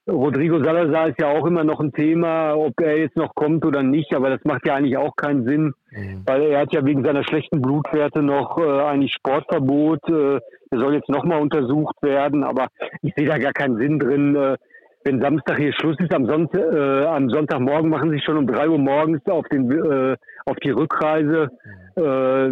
Rodrigo 0.08 0.64
Salazar 0.64 1.10
ist 1.10 1.20
ja 1.20 1.30
auch 1.30 1.48
immer 1.48 1.64
noch 1.64 1.80
ein 1.80 1.92
Thema, 1.92 2.54
ob 2.56 2.80
er 2.80 3.00
jetzt 3.00 3.18
noch 3.18 3.34
kommt 3.34 3.66
oder 3.66 3.82
nicht, 3.82 4.14
aber 4.14 4.30
das 4.30 4.44
macht 4.44 4.68
ja 4.68 4.76
eigentlich 4.76 4.98
auch 4.98 5.16
keinen 5.16 5.46
Sinn, 5.46 5.74
mhm. 5.90 6.22
weil 6.28 6.44
er 6.44 6.60
hat 6.60 6.74
ja 6.74 6.86
wegen 6.86 7.04
seiner 7.04 7.24
schlechten 7.24 7.60
Blutwerte 7.60 8.22
noch 8.22 8.60
äh, 8.60 8.82
eigentlich 8.82 9.14
Sportverbot. 9.14 10.08
Äh, 10.10 10.40
er 10.70 10.80
soll 10.80 10.94
jetzt 10.94 11.10
nochmal 11.10 11.42
untersucht 11.42 11.96
werden, 12.04 12.44
aber 12.44 12.68
ich 13.02 13.14
sehe 13.16 13.28
da 13.28 13.40
gar 13.40 13.54
keinen 13.54 13.78
Sinn 13.78 13.98
drin. 13.98 14.36
Äh, 14.36 14.58
wenn 15.06 15.22
Samstag 15.22 15.58
hier 15.58 15.72
Schluss 15.74 15.98
ist, 16.00 16.14
am, 16.14 16.26
Sonntag, 16.26 16.62
äh, 16.74 17.06
am 17.06 17.30
Sonntagmorgen 17.30 17.90
machen 17.92 18.10
sie 18.10 18.20
schon 18.20 18.38
um 18.38 18.48
drei 18.48 18.68
Uhr 18.68 18.80
morgens 18.80 19.24
auf, 19.28 19.48
den, 19.50 19.72
äh, 19.72 20.18
auf 20.46 20.58
die 20.64 20.72
Rückreise. 20.72 21.50
Äh, 21.96 22.48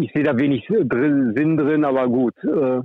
ich 0.00 0.12
sehe 0.14 0.22
da 0.22 0.38
wenig 0.38 0.64
Sinn 0.68 1.56
drin, 1.56 1.84
aber 1.84 2.06
gut. 2.06 2.34
Äh, 2.44 2.82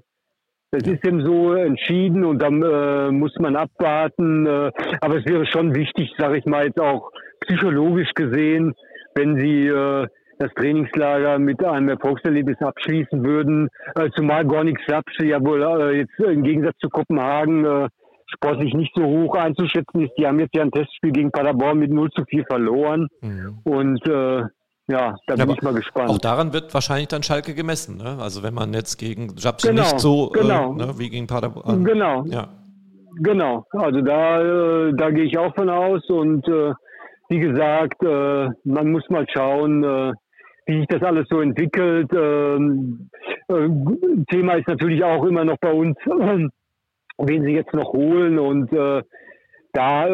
das 0.71 0.87
ist 0.87 1.05
eben 1.05 1.23
so 1.23 1.53
entschieden 1.53 2.25
und 2.25 2.41
dann 2.41 2.63
äh, 2.63 3.11
muss 3.11 3.35
man 3.39 3.55
abwarten. 3.55 4.47
Äh, 4.47 4.71
aber 5.01 5.17
es 5.17 5.25
wäre 5.25 5.45
schon 5.45 5.75
wichtig, 5.75 6.11
sage 6.17 6.39
ich 6.39 6.45
mal 6.45 6.65
jetzt 6.65 6.81
auch 6.81 7.11
psychologisch 7.41 8.11
gesehen, 8.15 8.73
wenn 9.13 9.37
Sie 9.37 9.67
äh, 9.67 10.07
das 10.39 10.51
Trainingslager 10.55 11.37
mit 11.37 11.63
einem 11.63 11.89
Erfolgserlebnis 11.89 12.59
abschließen 12.59 13.23
würden. 13.23 13.69
Äh, 13.93 14.09
zumal 14.15 14.43
Gornik 14.45 14.79
Sapsche 14.87 15.27
ja 15.27 15.39
wohl 15.45 15.61
äh, 15.61 15.99
jetzt 15.99 16.19
im 16.19 16.41
Gegensatz 16.41 16.77
zu 16.79 16.89
Kopenhagen 16.89 17.63
äh, 17.63 17.89
sportlich 18.33 18.73
nicht 18.73 18.91
so 18.95 19.03
hoch 19.03 19.35
einzuschätzen 19.35 20.01
ist. 20.01 20.13
Die 20.17 20.25
haben 20.25 20.39
jetzt 20.39 20.55
ja 20.55 20.61
ein 20.63 20.71
Testspiel 20.71 21.11
gegen 21.11 21.31
Paderborn 21.31 21.79
mit 21.79 21.91
0 21.91 22.09
zu 22.11 22.23
4 22.25 22.45
verloren. 22.45 23.07
Mhm. 23.21 23.59
Und 23.63 24.07
äh, 24.07 24.43
ja, 24.87 25.15
da 25.27 25.35
bin 25.35 25.47
ja, 25.47 25.53
ich 25.53 25.61
mal 25.61 25.73
gespannt. 25.73 26.09
Auch 26.09 26.17
daran 26.17 26.51
wird 26.51 26.73
wahrscheinlich 26.73 27.07
dann 27.07 27.23
Schalke 27.23 27.53
gemessen. 27.53 27.97
Ne? 27.97 28.17
Also 28.19 28.43
wenn 28.43 28.53
man 28.53 28.73
jetzt 28.73 28.97
gegen 28.97 29.33
Japsi 29.37 29.69
genau, 29.69 29.81
nicht 29.81 29.99
so 29.99 30.33
äh, 30.33 30.39
genau. 30.39 30.73
Äh, 30.73 30.77
ne, 30.77 30.93
wie 30.97 31.09
gegen 31.09 31.27
Paderborn. 31.27 31.85
Genau. 31.85 32.25
Ja. 32.25 32.49
Genau. 33.21 33.65
Also 33.71 34.01
da, 34.01 34.41
äh, 34.41 34.93
da 34.95 35.09
gehe 35.11 35.23
ich 35.23 35.37
auch 35.37 35.53
von 35.55 35.69
aus. 35.69 36.03
Und 36.09 36.47
äh, 36.47 36.73
wie 37.29 37.39
gesagt, 37.39 38.03
äh, 38.03 38.49
man 38.65 38.91
muss 38.91 39.09
mal 39.09 39.25
schauen, 39.33 39.83
äh, 39.83 40.11
wie 40.65 40.79
sich 40.79 40.87
das 40.87 41.01
alles 41.03 41.27
so 41.29 41.39
entwickelt. 41.39 42.11
Ähm, 42.13 43.09
Thema 44.29 44.55
ist 44.55 44.67
natürlich 44.67 45.03
auch 45.03 45.23
immer 45.25 45.45
noch 45.45 45.57
bei 45.59 45.71
uns, 45.71 45.95
wen 47.17 47.43
sie 47.43 47.53
jetzt 47.53 47.73
noch 47.73 47.93
holen. 47.93 48.39
Und 48.39 48.71
da 49.73 50.05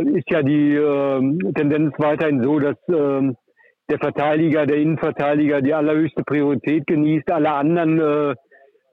ist 0.00 0.30
ja 0.30 0.42
die 0.42 0.76
Tendenz 1.54 1.94
weiterhin 1.98 2.42
so, 2.42 2.58
dass 2.58 2.76
ähm, 2.88 3.36
der 3.90 3.98
Verteidiger, 3.98 4.66
der 4.66 4.76
Innenverteidiger 4.78 5.60
die 5.60 5.74
allerhöchste 5.74 6.22
Priorität 6.22 6.86
genießt. 6.86 7.30
Alle 7.32 7.50
anderen, 7.50 8.00
äh, 8.00 8.30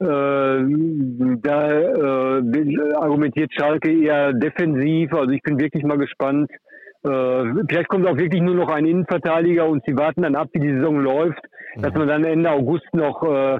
äh, 0.00 1.36
da 1.42 1.70
äh, 1.70 2.94
argumentiert 2.96 3.52
Schalke 3.54 3.90
eher 3.90 4.32
defensiv. 4.32 5.12
Also 5.14 5.30
ich 5.30 5.42
bin 5.42 5.58
wirklich 5.58 5.84
mal 5.84 5.98
gespannt. 5.98 6.50
Äh, 7.04 7.44
vielleicht 7.68 7.88
kommt 7.88 8.06
auch 8.06 8.18
wirklich 8.18 8.42
nur 8.42 8.56
noch 8.56 8.70
ein 8.70 8.86
Innenverteidiger 8.86 9.66
und 9.68 9.84
sie 9.86 9.96
warten 9.96 10.22
dann 10.22 10.34
ab, 10.34 10.48
wie 10.52 10.60
die 10.60 10.74
Saison 10.74 11.00
läuft, 11.00 11.42
mhm. 11.76 11.82
dass 11.82 11.94
man 11.94 12.08
dann 12.08 12.24
Ende 12.24 12.50
August 12.50 12.92
noch 12.92 13.22
äh, 13.22 13.58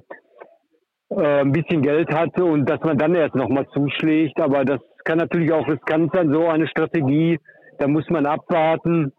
äh, 1.11 1.41
ein 1.41 1.53
bisschen 1.53 1.83
Geld 1.83 2.13
hatte 2.13 2.45
und 2.45 2.69
dass 2.69 2.81
man 2.81 2.99
dann 2.99 3.15
erst 3.15 3.35
nochmal 3.35 3.67
zuschlägt. 3.73 4.41
Aber 4.41 4.65
das 4.65 4.81
kann 5.05 5.19
natürlich 5.19 5.53
auch 5.53 5.67
riskant 5.67 6.13
sein, 6.15 6.33
so 6.33 6.47
eine 6.49 6.69
Strategie. 6.69 7.39
Da 7.79 7.89
muss 7.89 8.09
man 8.11 8.27
abwarten. 8.27 9.13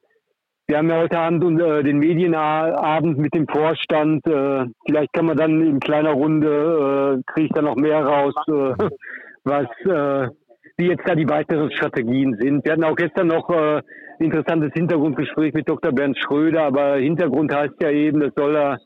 Wir 0.67 0.77
haben 0.77 0.89
ja 0.89 0.99
heute 0.99 1.17
Abend 1.17 1.59
äh, 1.59 1.81
den 1.81 1.97
Medienabend 1.97 3.17
mit 3.17 3.33
dem 3.33 3.47
Vorstand. 3.47 4.23
Äh, 4.27 4.65
vielleicht 4.85 5.11
kann 5.13 5.25
man 5.25 5.35
dann 5.35 5.61
in 5.61 5.79
kleiner 5.79 6.11
Runde, 6.11 7.17
äh, 7.17 7.31
kriege 7.31 7.47
ich 7.47 7.53
da 7.53 7.63
noch 7.63 7.75
mehr 7.75 8.05
raus, 8.05 8.35
äh, 8.47 8.51
was, 9.43 9.65
äh, 9.85 10.29
wie 10.77 10.89
jetzt 10.89 11.07
da 11.07 11.15
die 11.15 11.27
weiteren 11.27 11.71
Strategien 11.71 12.37
sind. 12.39 12.63
Wir 12.63 12.73
hatten 12.73 12.83
auch 12.83 12.95
gestern 12.95 13.27
noch 13.27 13.49
äh, 13.49 13.77
ein 13.77 14.25
interessantes 14.25 14.71
Hintergrundgespräch 14.73 15.53
mit 15.53 15.67
Dr. 15.67 15.91
Bernd 15.91 16.19
Schröder, 16.19 16.65
aber 16.65 16.97
Hintergrund 16.97 17.51
heißt 17.51 17.81
ja 17.81 17.89
eben, 17.89 18.19
das 18.19 18.33
soll 18.35 18.53
da 18.53 18.77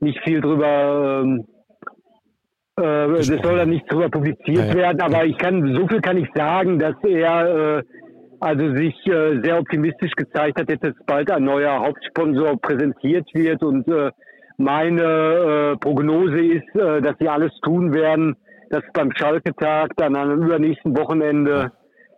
nicht 0.00 0.18
viel 0.24 0.40
drüber, 0.40 1.22
ähm, 1.22 1.46
äh, 2.78 3.08
das 3.08 3.26
soll 3.26 3.58
da 3.58 3.66
nicht 3.66 3.90
drüber 3.90 4.08
publiziert 4.08 4.68
ja, 4.68 4.74
werden, 4.74 5.00
aber 5.00 5.24
ich 5.24 5.36
kann, 5.38 5.74
so 5.74 5.86
viel 5.88 6.00
kann 6.00 6.16
ich 6.16 6.28
sagen, 6.34 6.78
dass 6.78 6.94
er 7.04 7.78
äh, 7.78 7.82
also 8.40 8.74
sich 8.76 8.94
äh, 9.06 9.40
sehr 9.42 9.58
optimistisch 9.58 10.12
gezeigt 10.12 10.60
hat, 10.60 10.70
dass 10.70 10.78
jetzt 10.82 11.04
bald 11.06 11.30
ein 11.30 11.44
neuer 11.44 11.78
Hauptsponsor 11.80 12.56
präsentiert 12.60 13.28
wird 13.34 13.62
und 13.62 13.88
äh, 13.88 14.10
meine 14.58 15.02
äh, 15.02 15.76
Prognose 15.76 16.40
ist, 16.40 16.74
äh, 16.74 17.00
dass 17.00 17.16
sie 17.18 17.28
alles 17.28 17.52
tun 17.62 17.92
werden, 17.92 18.36
dass 18.70 18.82
beim 18.92 19.10
Schalke-Tag 19.16 19.90
dann 19.96 20.16
am 20.16 20.42
übernächsten 20.42 20.96
Wochenende 20.96 21.72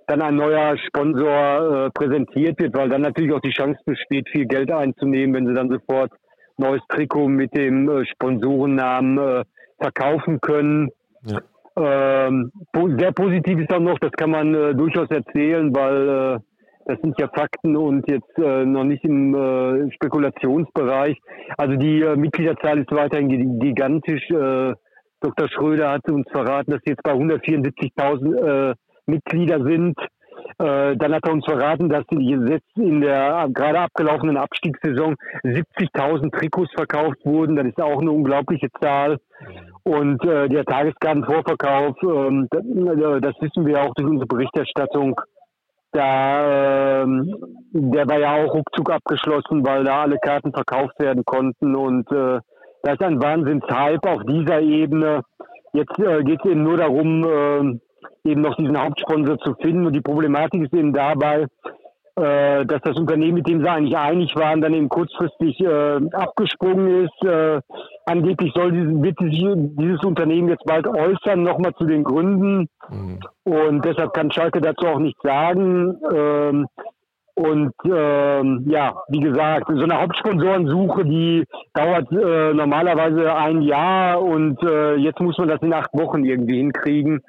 dann 0.07 0.23
ein 0.23 0.37
neuer 0.37 0.77
Sponsor 0.89 1.87
äh, 1.87 1.91
präsentiert 1.91 2.61
wird, 2.61 2.77
weil 2.77 2.89
dann 2.89 3.03
natürlich 3.03 3.33
auch 3.33 3.41
die 3.41 3.53
Chance 3.53 3.79
besteht, 3.87 4.29
viel 4.31 4.47
Geld 4.47 4.71
einzunehmen, 4.73 5.35
wenn 5.37 5.47
sie 5.47 5.55
dann 5.55 5.71
sofort 5.71 6.11
neues 6.57 6.83
Trikot 6.89 7.29
mit 7.29 7.57
dem 7.57 7.89
äh, 7.89 8.05
Sponsorennamen 8.07 9.19
äh, 9.19 9.45
verkaufen 9.81 10.41
können. 10.41 10.91
Ja. 11.25 11.41
Ähm, 11.77 12.51
sehr 12.99 13.13
positiv 13.13 13.61
ist 13.61 13.73
auch 13.73 13.81
noch, 13.81 13.99
das 13.99 14.13
kann 14.13 14.31
man 14.31 14.55
äh, 14.55 14.75
durchaus 14.75 15.09
erzählen, 15.11 15.75
weil 15.75 16.09
äh, 16.09 16.39
das 16.87 17.01
sind 17.01 17.19
ja 17.21 17.29
Fakten 17.29 17.77
und 17.77 18.09
jetzt 18.11 18.37
äh, 18.39 18.65
noch 18.65 18.85
nicht 18.85 19.05
im 19.05 19.35
äh, 19.35 19.93
Spekulationsbereich. 19.93 21.17
Also 21.57 21.77
die 21.77 22.01
äh, 22.03 22.17
Mitgliederzahl 22.17 22.81
ist 22.81 22.91
weiterhin 22.91 23.59
gigantisch. 23.61 24.29
Äh, 24.31 24.75
Dr. 25.21 25.49
Schröder 25.51 25.93
hat 25.93 26.11
uns 26.11 26.27
verraten, 26.31 26.73
dass 26.73 26.81
jetzt 26.87 27.03
bei 27.03 27.13
174.000 27.13 28.75
Mitglieder 29.05 29.63
sind. 29.63 29.95
Dann 30.59 31.15
hat 31.15 31.27
er 31.27 31.33
uns 31.33 31.45
verraten, 31.45 31.89
dass 31.89 32.05
jetzt 32.11 32.77
in 32.77 33.01
der 33.01 33.49
gerade 33.53 33.81
abgelaufenen 33.81 34.37
Abstiegssaison 34.37 35.17
70.000 35.45 36.37
Trikots 36.37 36.73
verkauft 36.75 37.19
wurden. 37.25 37.57
Das 37.57 37.67
ist 37.67 37.81
auch 37.81 38.01
eine 38.01 38.11
unglaubliche 38.11 38.69
Zahl. 38.81 39.19
Und 39.85 40.25
äh, 40.25 40.49
der 40.49 40.65
Tageskartenvorverkauf, 40.65 41.97
ähm, 42.03 42.49
äh, 42.53 43.21
das 43.21 43.35
wissen 43.41 43.67
wir 43.67 43.83
auch 43.83 43.95
durch 43.95 44.09
unsere 44.09 44.27
Berichterstattung, 44.27 45.21
da, 45.93 47.03
ähm, 47.03 47.35
der 47.73 48.09
war 48.09 48.19
ja 48.19 48.45
auch 48.45 48.55
ruckzuck 48.55 48.91
abgeschlossen, 48.93 49.67
weil 49.67 49.85
da 49.85 50.03
alle 50.03 50.19
Karten 50.19 50.53
verkauft 50.53 51.01
werden 51.01 51.25
konnten. 51.25 51.75
Und 51.75 52.11
äh, 52.13 52.39
das 52.83 52.95
ist 52.95 53.03
ein 53.03 53.23
Wahnsinnshype 53.23 54.09
auf 54.09 54.23
dieser 54.25 54.61
Ebene. 54.61 55.23
Jetzt 55.73 55.99
äh, 55.99 56.23
geht 56.23 56.41
es 56.45 56.51
eben 56.51 56.63
nur 56.63 56.77
darum, 56.77 57.25
äh, 57.25 57.81
eben 58.25 58.41
noch 58.41 58.57
diesen 58.57 58.81
Hauptsponsor 58.81 59.39
zu 59.39 59.55
finden. 59.55 59.87
Und 59.87 59.93
die 59.93 60.01
Problematik 60.01 60.63
ist 60.63 60.75
eben 60.75 60.93
dabei, 60.93 61.47
äh, 62.17 62.67
dass 62.67 62.83
das 62.83 62.97
Unternehmen, 62.97 63.35
mit 63.35 63.49
dem 63.49 63.63
sie 63.63 63.69
eigentlich 63.69 63.97
einig 63.97 64.35
waren, 64.37 64.61
dann 64.61 64.75
eben 64.75 64.89
kurzfristig 64.89 65.61
äh, 65.61 66.01
abgesprungen 66.13 67.05
ist. 67.05 67.25
Äh, 67.25 67.61
angeblich 68.05 68.53
soll 68.55 68.73
dieses, 68.73 69.03
wird 69.03 69.17
dieses 69.21 70.03
Unternehmen 70.05 70.49
jetzt 70.49 70.65
bald 70.65 70.87
äußern, 70.87 71.43
nochmal 71.43 71.73
zu 71.75 71.85
den 71.85 72.05
Gründen. 72.05 72.69
Mhm. 72.91 73.21
Und 73.45 73.85
deshalb 73.85 74.13
kann 74.13 74.31
Schalke 74.31 74.61
dazu 74.61 74.87
auch 74.87 74.99
nichts 74.99 75.23
sagen. 75.23 75.97
Ähm, 76.13 76.67
und 77.41 77.73
ähm, 77.87 78.65
ja, 78.67 78.93
wie 79.09 79.21
gesagt, 79.21 79.69
so 79.69 79.83
eine 79.83 79.99
Hauptsponsorensuche, 79.99 81.05
die 81.07 81.45
dauert 81.73 82.13
äh, 82.13 82.53
normalerweise 82.53 83.35
ein 83.35 83.63
Jahr 83.63 84.21
und 84.21 84.63
äh, 84.63 84.97
jetzt 84.97 85.21
muss 85.21 85.39
man 85.39 85.49
das 85.49 85.63
in 85.63 85.73
acht 85.73 85.91
Wochen 85.95 86.23
irgendwie 86.25 86.59
hinkriegen. 86.59 87.23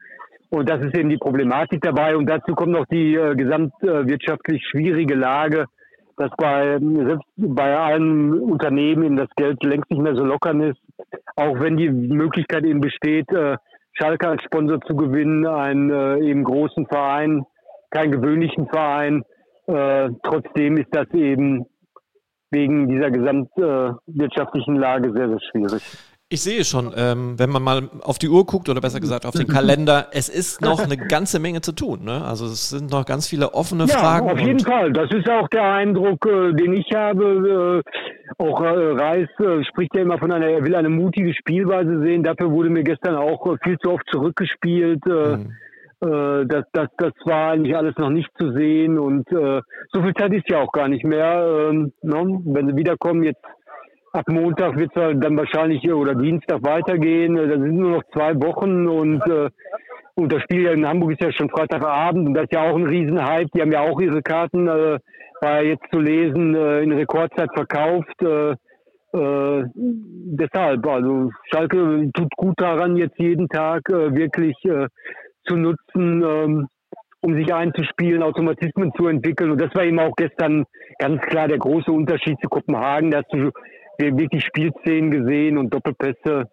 Und 0.51 0.70
das 0.70 0.81
ist 0.81 0.96
eben 0.96 1.10
die 1.10 1.17
Problematik 1.17 1.81
dabei. 1.81 2.15
Und 2.15 2.29
dazu 2.29 2.53
kommt 2.53 2.74
noch 2.74 2.86
die 2.88 3.15
äh, 3.15 3.36
gesamtwirtschaftlich 3.36 4.62
schwierige 4.70 5.15
Lage, 5.15 5.65
dass 6.17 6.29
bei, 6.38 6.77
selbst 6.77 7.25
bei 7.38 7.77
allen 7.77 8.34
Unternehmen 8.34 9.03
eben 9.03 9.15
das 9.15 9.29
Geld 9.38 9.63
längst 9.63 9.89
nicht 9.89 10.01
mehr 10.01 10.15
so 10.15 10.25
lockern 10.25 10.62
ist. 10.62 10.79
Auch 11.38 11.58
wenn 11.62 11.77
die 11.77 11.89
Möglichkeit 11.89 12.65
eben 12.65 12.81
besteht, 12.81 13.31
äh, 13.31 13.55
Schalke 13.93 14.27
als 14.27 14.43
Sponsor 14.43 14.81
zu 14.81 14.96
gewinnen, 14.96 15.48
einen 15.48 15.89
äh, 15.89 16.20
eben 16.20 16.43
großen 16.43 16.86
Verein, 16.86 17.46
keinen 17.89 18.12
gewöhnlichen 18.12 18.67
Verein. 18.67 19.24
Äh, 19.67 20.10
trotzdem 20.24 20.75
ist 20.77 20.89
das 20.91 21.10
eben 21.13 21.65
wegen 22.51 22.89
dieser 22.89 23.10
gesamtwirtschaftlichen 23.10 24.75
Lage 24.75 25.13
sehr, 25.13 25.29
sehr 25.29 25.39
schwierig. 25.50 26.11
Ich 26.34 26.44
sehe 26.44 26.64
schon, 26.64 26.94
ähm, 26.96 27.38
wenn 27.38 27.50
man 27.50 27.62
mal 27.62 27.90
auf 28.04 28.18
die 28.18 28.30
Uhr 28.30 28.46
guckt 28.46 28.70
oder 28.70 28.80
besser 28.80 29.02
gesagt 29.02 29.26
auf 29.26 29.36
den 29.36 29.48
Kalender, 29.58 30.08
es 30.14 30.30
ist 30.30 30.62
noch 30.62 30.82
eine 30.82 30.96
ganze 30.96 31.40
Menge 31.40 31.60
zu 31.60 31.74
tun. 31.74 32.06
Ne? 32.06 32.24
Also 32.24 32.46
es 32.46 32.70
sind 32.70 32.90
noch 32.90 33.06
ganz 33.06 33.28
viele 33.28 33.54
offene 33.54 33.84
ja, 33.84 33.98
Fragen. 33.98 34.30
Auf 34.30 34.40
jeden 34.40 34.62
Fall, 34.62 34.94
das 34.94 35.12
ist 35.12 35.30
auch 35.30 35.50
der 35.50 35.64
Eindruck, 35.64 36.26
äh, 36.26 36.54
den 36.54 36.72
ich 36.72 36.90
habe. 36.96 37.84
Äh, 37.86 38.42
auch 38.42 38.62
äh, 38.62 38.66
Reis 38.66 39.28
äh, 39.40 39.62
spricht 39.66 39.94
ja 39.94 40.04
immer 40.04 40.20
von 40.20 40.32
einer, 40.32 40.48
er 40.48 40.64
will 40.64 40.74
eine 40.74 40.88
mutige 40.88 41.34
Spielweise 41.34 42.02
sehen. 42.02 42.24
Dafür 42.24 42.50
wurde 42.50 42.70
mir 42.70 42.84
gestern 42.84 43.16
auch 43.16 43.46
äh, 43.48 43.58
viel 43.62 43.78
zu 43.80 43.92
oft 43.92 44.06
zurückgespielt. 44.10 45.06
Äh, 45.08 45.36
mhm. 45.36 45.52
Das, 46.04 46.66
das, 46.74 46.88
das 46.98 47.14
war 47.26 47.52
eigentlich 47.52 47.78
alles 47.78 47.96
noch 47.98 48.10
nicht 48.10 48.32
zu 48.40 48.54
sehen 48.54 48.98
und 48.98 49.30
so 49.30 50.02
viel 50.02 50.16
Zeit 50.16 50.34
ist 50.34 50.50
ja 50.50 50.58
auch 50.58 50.72
gar 50.72 50.88
nicht 50.88 51.06
mehr. 51.06 51.70
Ähm, 51.70 51.94
ne? 52.02 52.42
Wenn 52.44 52.70
sie 52.70 52.76
wiederkommen, 52.76 53.22
jetzt 53.22 53.44
ab 54.13 54.27
Montag 54.30 54.77
wird 54.77 54.91
es 54.96 55.20
dann 55.20 55.38
wahrscheinlich 55.38 55.89
oder 55.91 56.15
Dienstag 56.15 56.63
weitergehen. 56.63 57.36
Da 57.36 57.48
sind 57.48 57.75
nur 57.75 57.91
noch 57.91 58.03
zwei 58.13 58.36
Wochen 58.36 58.88
und, 58.88 59.22
äh, 59.27 59.50
und 60.15 60.32
das 60.32 60.44
Spiel 60.44 60.68
in 60.68 60.88
Hamburg 60.88 61.12
ist 61.13 61.24
ja 61.24 61.32
schon 61.32 61.50
Freitagabend 61.50 62.27
und 62.27 62.34
das 62.34 62.44
ist 62.44 62.53
ja 62.53 62.70
auch 62.70 62.75
ein 62.75 62.86
Riesenhype. 62.86 63.50
Die 63.53 63.62
haben 63.62 63.72
ja 63.72 63.82
auch 63.82 64.00
ihre 64.00 64.22
Karten, 64.22 64.68
äh, 64.68 65.00
war 65.41 65.63
jetzt 65.63 65.86
zu 65.91 66.00
lesen, 66.00 66.56
äh, 66.56 66.82
in 66.82 66.91
Rekordzeit 66.91 67.50
verkauft. 67.53 68.22
Äh, 68.22 68.56
äh, 69.13 69.63
deshalb, 69.75 70.88
also 70.88 71.32
Schalke 71.51 72.10
tut 72.13 72.30
gut 72.38 72.56
daran, 72.58 72.96
jetzt 72.96 73.18
jeden 73.18 73.50
Tag 73.50 73.82
äh, 73.89 74.13
wirklich 74.15 74.56
äh, 74.63 74.88
zu 75.46 75.56
nutzen, 75.56 76.24
ähm, 76.24 76.68
um 77.22 77.36
sich 77.36 77.53
einzuspielen, 77.53 78.24
Automatismen 78.24 78.91
zu 78.94 79.08
entwickeln. 79.08 79.51
Und 79.51 79.62
das 79.62 79.74
war 79.75 79.84
eben 79.84 80.00
auch 80.00 80.15
gestern 80.15 80.65
ganz 80.98 81.22
klar 81.24 81.48
der 81.48 81.58
große 81.58 81.91
Unterschied 81.91 82.38
zu 82.41 82.48
Kopenhagen. 82.48 83.12
Da 83.12 83.20
hast 83.20 83.34
wirklich 83.98 84.44
Spielszenen 84.46 85.12
gesehen 85.12 85.58
und 85.58 85.74
Doppelpässe. 85.74 86.50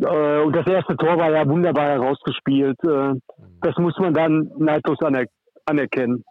Äh, 0.00 0.40
und 0.42 0.54
das 0.54 0.66
erste 0.66 0.96
Tor 0.96 1.16
war 1.18 1.30
ja 1.30 1.48
wunderbar 1.48 1.88
herausgespielt. 1.90 2.78
Äh, 2.84 3.14
das 3.62 3.76
muss 3.78 3.96
man 3.98 4.14
dann 4.14 4.50
neidlos 4.58 5.00
aner 5.00 5.24
anerkennen. 5.64 6.24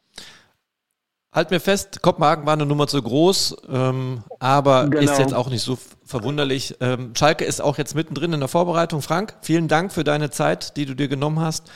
Halt 1.35 1.51
mir 1.51 1.59
fest, 1.59 2.01
Kopenhagen 2.01 2.45
war 2.45 2.53
eine 2.53 2.65
Nummer 2.65 2.87
zu 2.87 3.01
groß, 3.01 3.57
ähm, 3.69 4.23
aber 4.39 4.87
genau. 4.87 5.01
ist 5.01 5.19
jetzt 5.19 5.33
auch 5.33 5.49
nicht 5.49 5.63
so 5.63 5.77
verwunderlich. 6.05 6.77
Ähm, 6.79 7.11
Schalke 7.13 7.43
ist 7.43 7.61
auch 7.61 7.77
jetzt 7.77 7.93
mittendrin 7.93 8.31
in 8.31 8.39
der 8.39 8.47
Vorbereitung. 8.47 9.01
Frank, 9.01 9.35
vielen 9.41 9.67
Dank 9.67 9.91
für 9.91 10.05
deine 10.05 10.29
Zeit, 10.29 10.77
die 10.77 10.85
du 10.85 10.95
dir 10.95 11.09
genommen 11.09 11.41
hast. 11.41 11.69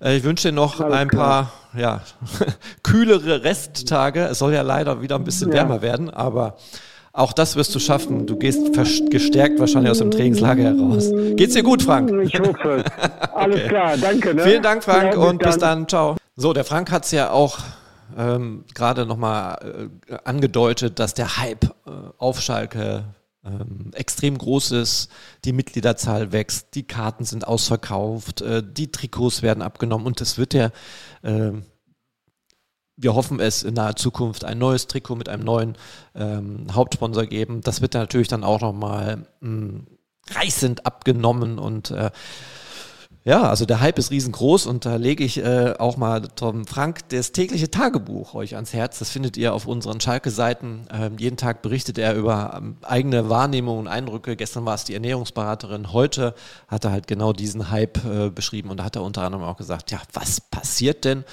Äh, 0.00 0.16
ich 0.16 0.24
wünsche 0.24 0.48
dir 0.48 0.54
noch 0.54 0.80
Alles 0.80 0.96
ein 0.96 1.08
paar 1.08 1.52
ja, 1.76 2.00
kühlere 2.82 3.44
Resttage. 3.44 4.20
Es 4.20 4.38
soll 4.38 4.54
ja 4.54 4.62
leider 4.62 5.02
wieder 5.02 5.16
ein 5.16 5.24
bisschen 5.24 5.50
ja. 5.50 5.56
wärmer 5.56 5.82
werden, 5.82 6.08
aber 6.08 6.56
auch 7.12 7.32
das 7.32 7.56
wirst 7.56 7.74
du 7.74 7.78
schaffen. 7.78 8.26
Du 8.26 8.36
gehst 8.36 8.72
gestärkt 9.10 9.60
wahrscheinlich 9.60 9.90
aus 9.90 9.98
dem 9.98 10.10
Trainingslager 10.10 10.64
heraus. 10.64 11.10
Geht's 11.36 11.54
dir 11.54 11.62
gut, 11.62 11.82
Frank? 11.82 12.10
Ich 12.22 12.38
hoffe. 12.38 12.84
Alles 13.34 13.56
okay. 13.56 13.68
klar, 13.68 13.96
danke. 13.98 14.34
Ne? 14.34 14.42
Vielen 14.42 14.62
Dank, 14.62 14.82
Frank, 14.82 15.14
ja, 15.14 15.18
und 15.18 15.38
bis 15.38 15.58
dann. 15.58 15.86
Ciao. 15.88 16.16
So, 16.36 16.52
der 16.54 16.64
Frank 16.64 16.90
hat 16.90 17.04
es 17.04 17.10
ja 17.10 17.30
auch 17.30 17.58
ähm, 18.16 18.64
gerade 18.74 19.04
nochmal 19.04 19.90
äh, 20.08 20.16
angedeutet, 20.24 20.98
dass 20.98 21.12
der 21.12 21.36
Hype 21.38 21.64
äh, 21.64 21.90
auf 22.16 22.40
Schalke 22.40 23.04
ähm, 23.44 23.90
extrem 23.94 24.38
groß 24.38 24.70
ist, 24.72 25.10
die 25.44 25.52
Mitgliederzahl 25.52 26.32
wächst, 26.32 26.74
die 26.74 26.84
Karten 26.84 27.24
sind 27.24 27.46
ausverkauft, 27.46 28.40
äh, 28.40 28.62
die 28.64 28.90
Trikots 28.92 29.42
werden 29.42 29.62
abgenommen 29.62 30.06
und 30.06 30.20
es 30.20 30.38
wird 30.38 30.54
ja 30.54 30.70
äh, 31.22 31.52
wir 33.02 33.14
hoffen 33.14 33.40
es 33.40 33.62
in 33.62 33.74
naher 33.74 33.96
Zukunft 33.96 34.44
ein 34.44 34.58
neues 34.58 34.86
Trikot 34.86 35.16
mit 35.16 35.28
einem 35.28 35.44
neuen 35.44 35.76
ähm, 36.14 36.66
Hauptsponsor 36.72 37.26
geben. 37.26 37.60
Das 37.60 37.80
wird 37.82 37.94
natürlich 37.94 38.28
dann 38.28 38.44
auch 38.44 38.60
nochmal 38.60 39.26
hm, 39.40 39.86
reißend 40.30 40.86
abgenommen 40.86 41.58
und 41.58 41.90
äh, 41.90 42.10
ja, 43.24 43.42
also 43.42 43.66
der 43.66 43.80
Hype 43.80 44.00
ist 44.00 44.10
riesengroß 44.10 44.66
und 44.66 44.84
da 44.84 44.96
lege 44.96 45.22
ich 45.22 45.38
äh, 45.38 45.74
auch 45.78 45.96
mal 45.96 46.22
Tom 46.34 46.66
Frank 46.66 47.08
das 47.10 47.30
tägliche 47.30 47.70
Tagebuch 47.70 48.34
euch 48.34 48.56
ans 48.56 48.72
Herz. 48.72 48.98
Das 48.98 49.10
findet 49.10 49.36
ihr 49.36 49.54
auf 49.54 49.68
unseren 49.68 50.00
Schalke-Seiten. 50.00 50.88
Ähm, 50.92 51.18
jeden 51.18 51.36
Tag 51.36 51.62
berichtet 51.62 51.98
er 51.98 52.16
über 52.16 52.54
ähm, 52.56 52.78
eigene 52.82 53.28
Wahrnehmungen 53.28 53.82
und 53.82 53.86
Eindrücke. 53.86 54.34
Gestern 54.34 54.64
war 54.64 54.74
es 54.74 54.82
die 54.82 54.94
Ernährungsberaterin. 54.94 55.92
Heute 55.92 56.34
hat 56.66 56.84
er 56.84 56.90
halt 56.90 57.06
genau 57.06 57.32
diesen 57.32 57.70
Hype 57.70 58.04
äh, 58.04 58.30
beschrieben 58.30 58.70
und 58.70 58.78
da 58.78 58.84
hat 58.84 58.96
er 58.96 59.04
unter 59.04 59.22
anderem 59.22 59.44
auch 59.44 59.56
gesagt, 59.56 59.92
ja, 59.92 60.00
was 60.12 60.40
passiert 60.40 61.04
denn, 61.04 61.24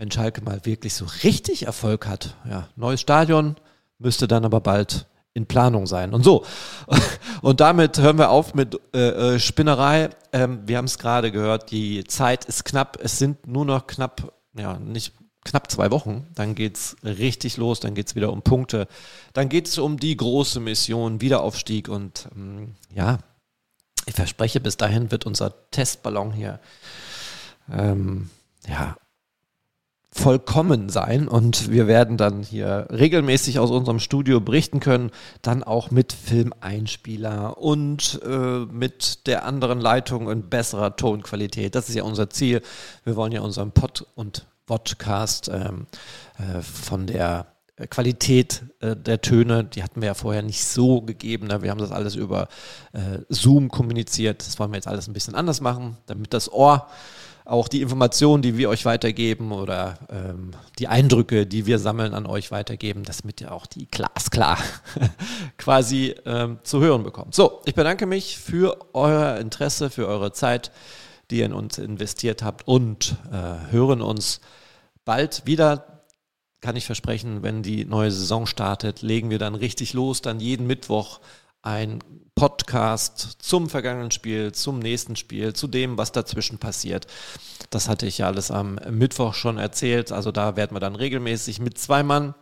wenn 0.00 0.10
Schalke 0.10 0.40
mal 0.40 0.64
wirklich 0.64 0.94
so 0.94 1.04
richtig 1.24 1.66
Erfolg 1.66 2.06
hat. 2.06 2.34
Ja, 2.48 2.68
neues 2.74 3.02
Stadion 3.02 3.56
müsste 3.98 4.26
dann 4.26 4.46
aber 4.46 4.62
bald 4.62 5.06
in 5.34 5.44
Planung 5.44 5.86
sein. 5.86 6.14
Und 6.14 6.24
so. 6.24 6.46
Und 7.42 7.60
damit 7.60 7.98
hören 7.98 8.16
wir 8.16 8.30
auf 8.30 8.54
mit 8.54 8.80
äh, 8.94 9.34
äh 9.34 9.38
Spinnerei. 9.38 10.08
Ähm, 10.32 10.62
wir 10.64 10.78
haben 10.78 10.86
es 10.86 10.98
gerade 10.98 11.30
gehört, 11.30 11.70
die 11.70 12.04
Zeit 12.04 12.46
ist 12.46 12.64
knapp. 12.64 12.98
Es 13.02 13.18
sind 13.18 13.46
nur 13.46 13.66
noch 13.66 13.86
knapp, 13.86 14.32
ja, 14.56 14.78
nicht 14.78 15.12
knapp 15.44 15.70
zwei 15.70 15.90
Wochen. 15.90 16.26
Dann 16.34 16.54
geht 16.54 16.78
es 16.78 16.96
richtig 17.04 17.58
los. 17.58 17.80
Dann 17.80 17.94
geht 17.94 18.06
es 18.06 18.14
wieder 18.14 18.32
um 18.32 18.40
Punkte. 18.40 18.88
Dann 19.34 19.50
geht 19.50 19.68
es 19.68 19.76
um 19.76 19.98
die 19.98 20.16
große 20.16 20.60
Mission, 20.60 21.20
Wiederaufstieg. 21.20 21.90
Und 21.90 22.26
ähm, 22.34 22.74
ja, 22.94 23.18
ich 24.06 24.14
verspreche, 24.14 24.60
bis 24.60 24.78
dahin 24.78 25.10
wird 25.10 25.26
unser 25.26 25.70
Testballon 25.70 26.32
hier 26.32 26.58
ähm, 27.70 28.30
ja, 28.66 28.96
vollkommen 30.12 30.88
sein 30.88 31.28
und 31.28 31.70
wir 31.70 31.86
werden 31.86 32.16
dann 32.16 32.42
hier 32.42 32.88
regelmäßig 32.90 33.58
aus 33.60 33.70
unserem 33.70 34.00
Studio 34.00 34.40
berichten 34.40 34.80
können, 34.80 35.10
dann 35.40 35.62
auch 35.62 35.90
mit 35.90 36.12
Filmeinspieler 36.12 37.58
und 37.58 38.20
äh, 38.24 38.66
mit 38.66 39.26
der 39.28 39.44
anderen 39.44 39.80
Leitung 39.80 40.28
in 40.30 40.48
besserer 40.48 40.96
Tonqualität. 40.96 41.74
Das 41.74 41.88
ist 41.88 41.94
ja 41.94 42.02
unser 42.02 42.28
Ziel. 42.28 42.60
Wir 43.04 43.14
wollen 43.14 43.32
ja 43.32 43.40
unseren 43.40 43.70
Pod 43.70 44.06
und 44.16 44.46
Podcast 44.66 45.48
ähm, 45.52 45.86
äh, 46.38 46.60
von 46.60 47.06
der 47.06 47.46
Qualität 47.88 48.62
äh, 48.80 48.94
der 48.94 49.20
Töne, 49.20 49.64
die 49.64 49.82
hatten 49.82 50.00
wir 50.00 50.08
ja 50.08 50.14
vorher 50.14 50.42
nicht 50.42 50.64
so 50.64 51.00
gegeben. 51.02 51.46
Ne? 51.46 51.62
Wir 51.62 51.70
haben 51.70 51.78
das 51.78 51.92
alles 51.92 52.14
über 52.14 52.48
äh, 52.92 53.20
Zoom 53.28 53.68
kommuniziert. 53.68 54.46
Das 54.46 54.58
wollen 54.58 54.72
wir 54.72 54.76
jetzt 54.76 54.88
alles 54.88 55.08
ein 55.08 55.12
bisschen 55.12 55.34
anders 55.34 55.60
machen, 55.60 55.96
damit 56.06 56.34
das 56.34 56.52
Ohr 56.52 56.88
auch 57.50 57.68
die 57.68 57.82
Informationen, 57.82 58.42
die 58.42 58.56
wir 58.56 58.68
euch 58.70 58.84
weitergeben 58.84 59.50
oder 59.50 59.98
ähm, 60.08 60.52
die 60.78 60.86
Eindrücke, 60.86 61.46
die 61.46 61.66
wir 61.66 61.78
sammeln, 61.78 62.14
an 62.14 62.26
euch 62.26 62.50
weitergeben, 62.50 63.02
damit 63.02 63.40
ihr 63.40 63.52
auch 63.52 63.66
die 63.66 63.86
glasklar 63.86 64.58
quasi 65.58 66.14
ähm, 66.24 66.58
zu 66.62 66.80
hören 66.80 67.02
bekommt. 67.02 67.34
So, 67.34 67.60
ich 67.64 67.74
bedanke 67.74 68.06
mich 68.06 68.38
für 68.38 68.78
euer 68.92 69.36
Interesse, 69.38 69.90
für 69.90 70.06
eure 70.06 70.32
Zeit, 70.32 70.70
die 71.30 71.38
ihr 71.38 71.46
in 71.46 71.52
uns 71.52 71.78
investiert 71.78 72.42
habt 72.42 72.68
und 72.68 73.16
äh, 73.32 73.72
hören 73.72 74.00
uns 74.00 74.40
bald 75.04 75.42
wieder. 75.44 76.04
Kann 76.60 76.76
ich 76.76 76.86
versprechen, 76.86 77.42
wenn 77.42 77.62
die 77.62 77.84
neue 77.84 78.12
Saison 78.12 78.46
startet, 78.46 79.02
legen 79.02 79.30
wir 79.30 79.38
dann 79.38 79.54
richtig 79.56 79.92
los, 79.92 80.22
dann 80.22 80.40
jeden 80.40 80.66
Mittwoch 80.66 81.20
ein 81.62 81.98
Podcast 82.40 83.36
zum 83.40 83.68
vergangenen 83.68 84.10
Spiel, 84.10 84.52
zum 84.52 84.78
nächsten 84.78 85.14
Spiel, 85.14 85.52
zu 85.52 85.66
dem, 85.66 85.98
was 85.98 86.10
dazwischen 86.10 86.56
passiert. 86.56 87.06
Das 87.68 87.86
hatte 87.86 88.06
ich 88.06 88.16
ja 88.16 88.28
alles 88.28 88.50
am 88.50 88.80
Mittwoch 88.88 89.34
schon 89.34 89.58
erzählt. 89.58 90.10
Also 90.10 90.32
da 90.32 90.56
werden 90.56 90.74
wir 90.74 90.80
dann 90.80 90.96
regelmäßig 90.96 91.60
mit 91.60 91.76
zwei 91.76 92.02
Mann 92.02 92.34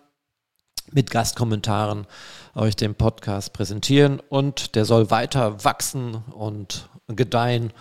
mit 0.93 1.11
Gastkommentaren 1.11 2.07
euch 2.55 2.77
den 2.77 2.95
Podcast 2.95 3.53
präsentieren 3.53 4.21
und 4.29 4.77
der 4.77 4.85
soll 4.85 5.11
weiter 5.11 5.65
wachsen 5.65 6.23
und 6.31 6.89
gedeihen. 7.09 7.73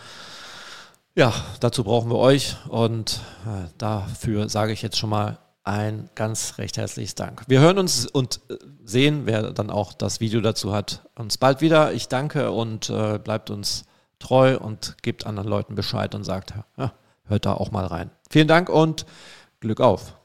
Ja, 1.13 1.35
dazu 1.59 1.83
brauchen 1.83 2.09
wir 2.09 2.17
euch 2.17 2.55
und 2.67 3.21
äh, 3.45 3.69
dafür 3.77 4.49
sage 4.49 4.73
ich 4.73 4.81
jetzt 4.81 4.97
schon 4.97 5.11
mal 5.11 5.37
ein 5.67 6.09
ganz 6.15 6.57
recht 6.57 6.77
herzliches 6.77 7.15
Dank. 7.15 7.43
Wir 7.47 7.59
hören 7.59 7.77
uns 7.77 8.07
und 8.07 8.39
äh, 8.49 8.55
sehen, 8.85 9.23
wer 9.25 9.51
dann 9.51 9.69
auch 9.69 9.91
das 9.93 10.21
Video 10.21 10.39
dazu 10.39 10.73
hat, 10.73 11.01
uns 11.15 11.37
bald 11.37 11.59
wieder. 11.59 11.91
Ich 11.91 12.07
danke 12.07 12.51
und 12.51 12.89
äh, 12.89 13.19
bleibt 13.19 13.49
uns 13.49 13.83
treu 14.17 14.57
und 14.57 14.95
gebt 15.03 15.25
anderen 15.25 15.49
Leuten 15.49 15.75
Bescheid 15.75 16.15
und 16.15 16.23
sagt, 16.23 16.53
ja, 16.77 16.93
hört 17.25 17.45
da 17.45 17.53
auch 17.53 17.71
mal 17.71 17.85
rein. 17.85 18.11
Vielen 18.29 18.47
Dank 18.47 18.69
und 18.69 19.05
Glück 19.59 19.81
auf. 19.81 20.15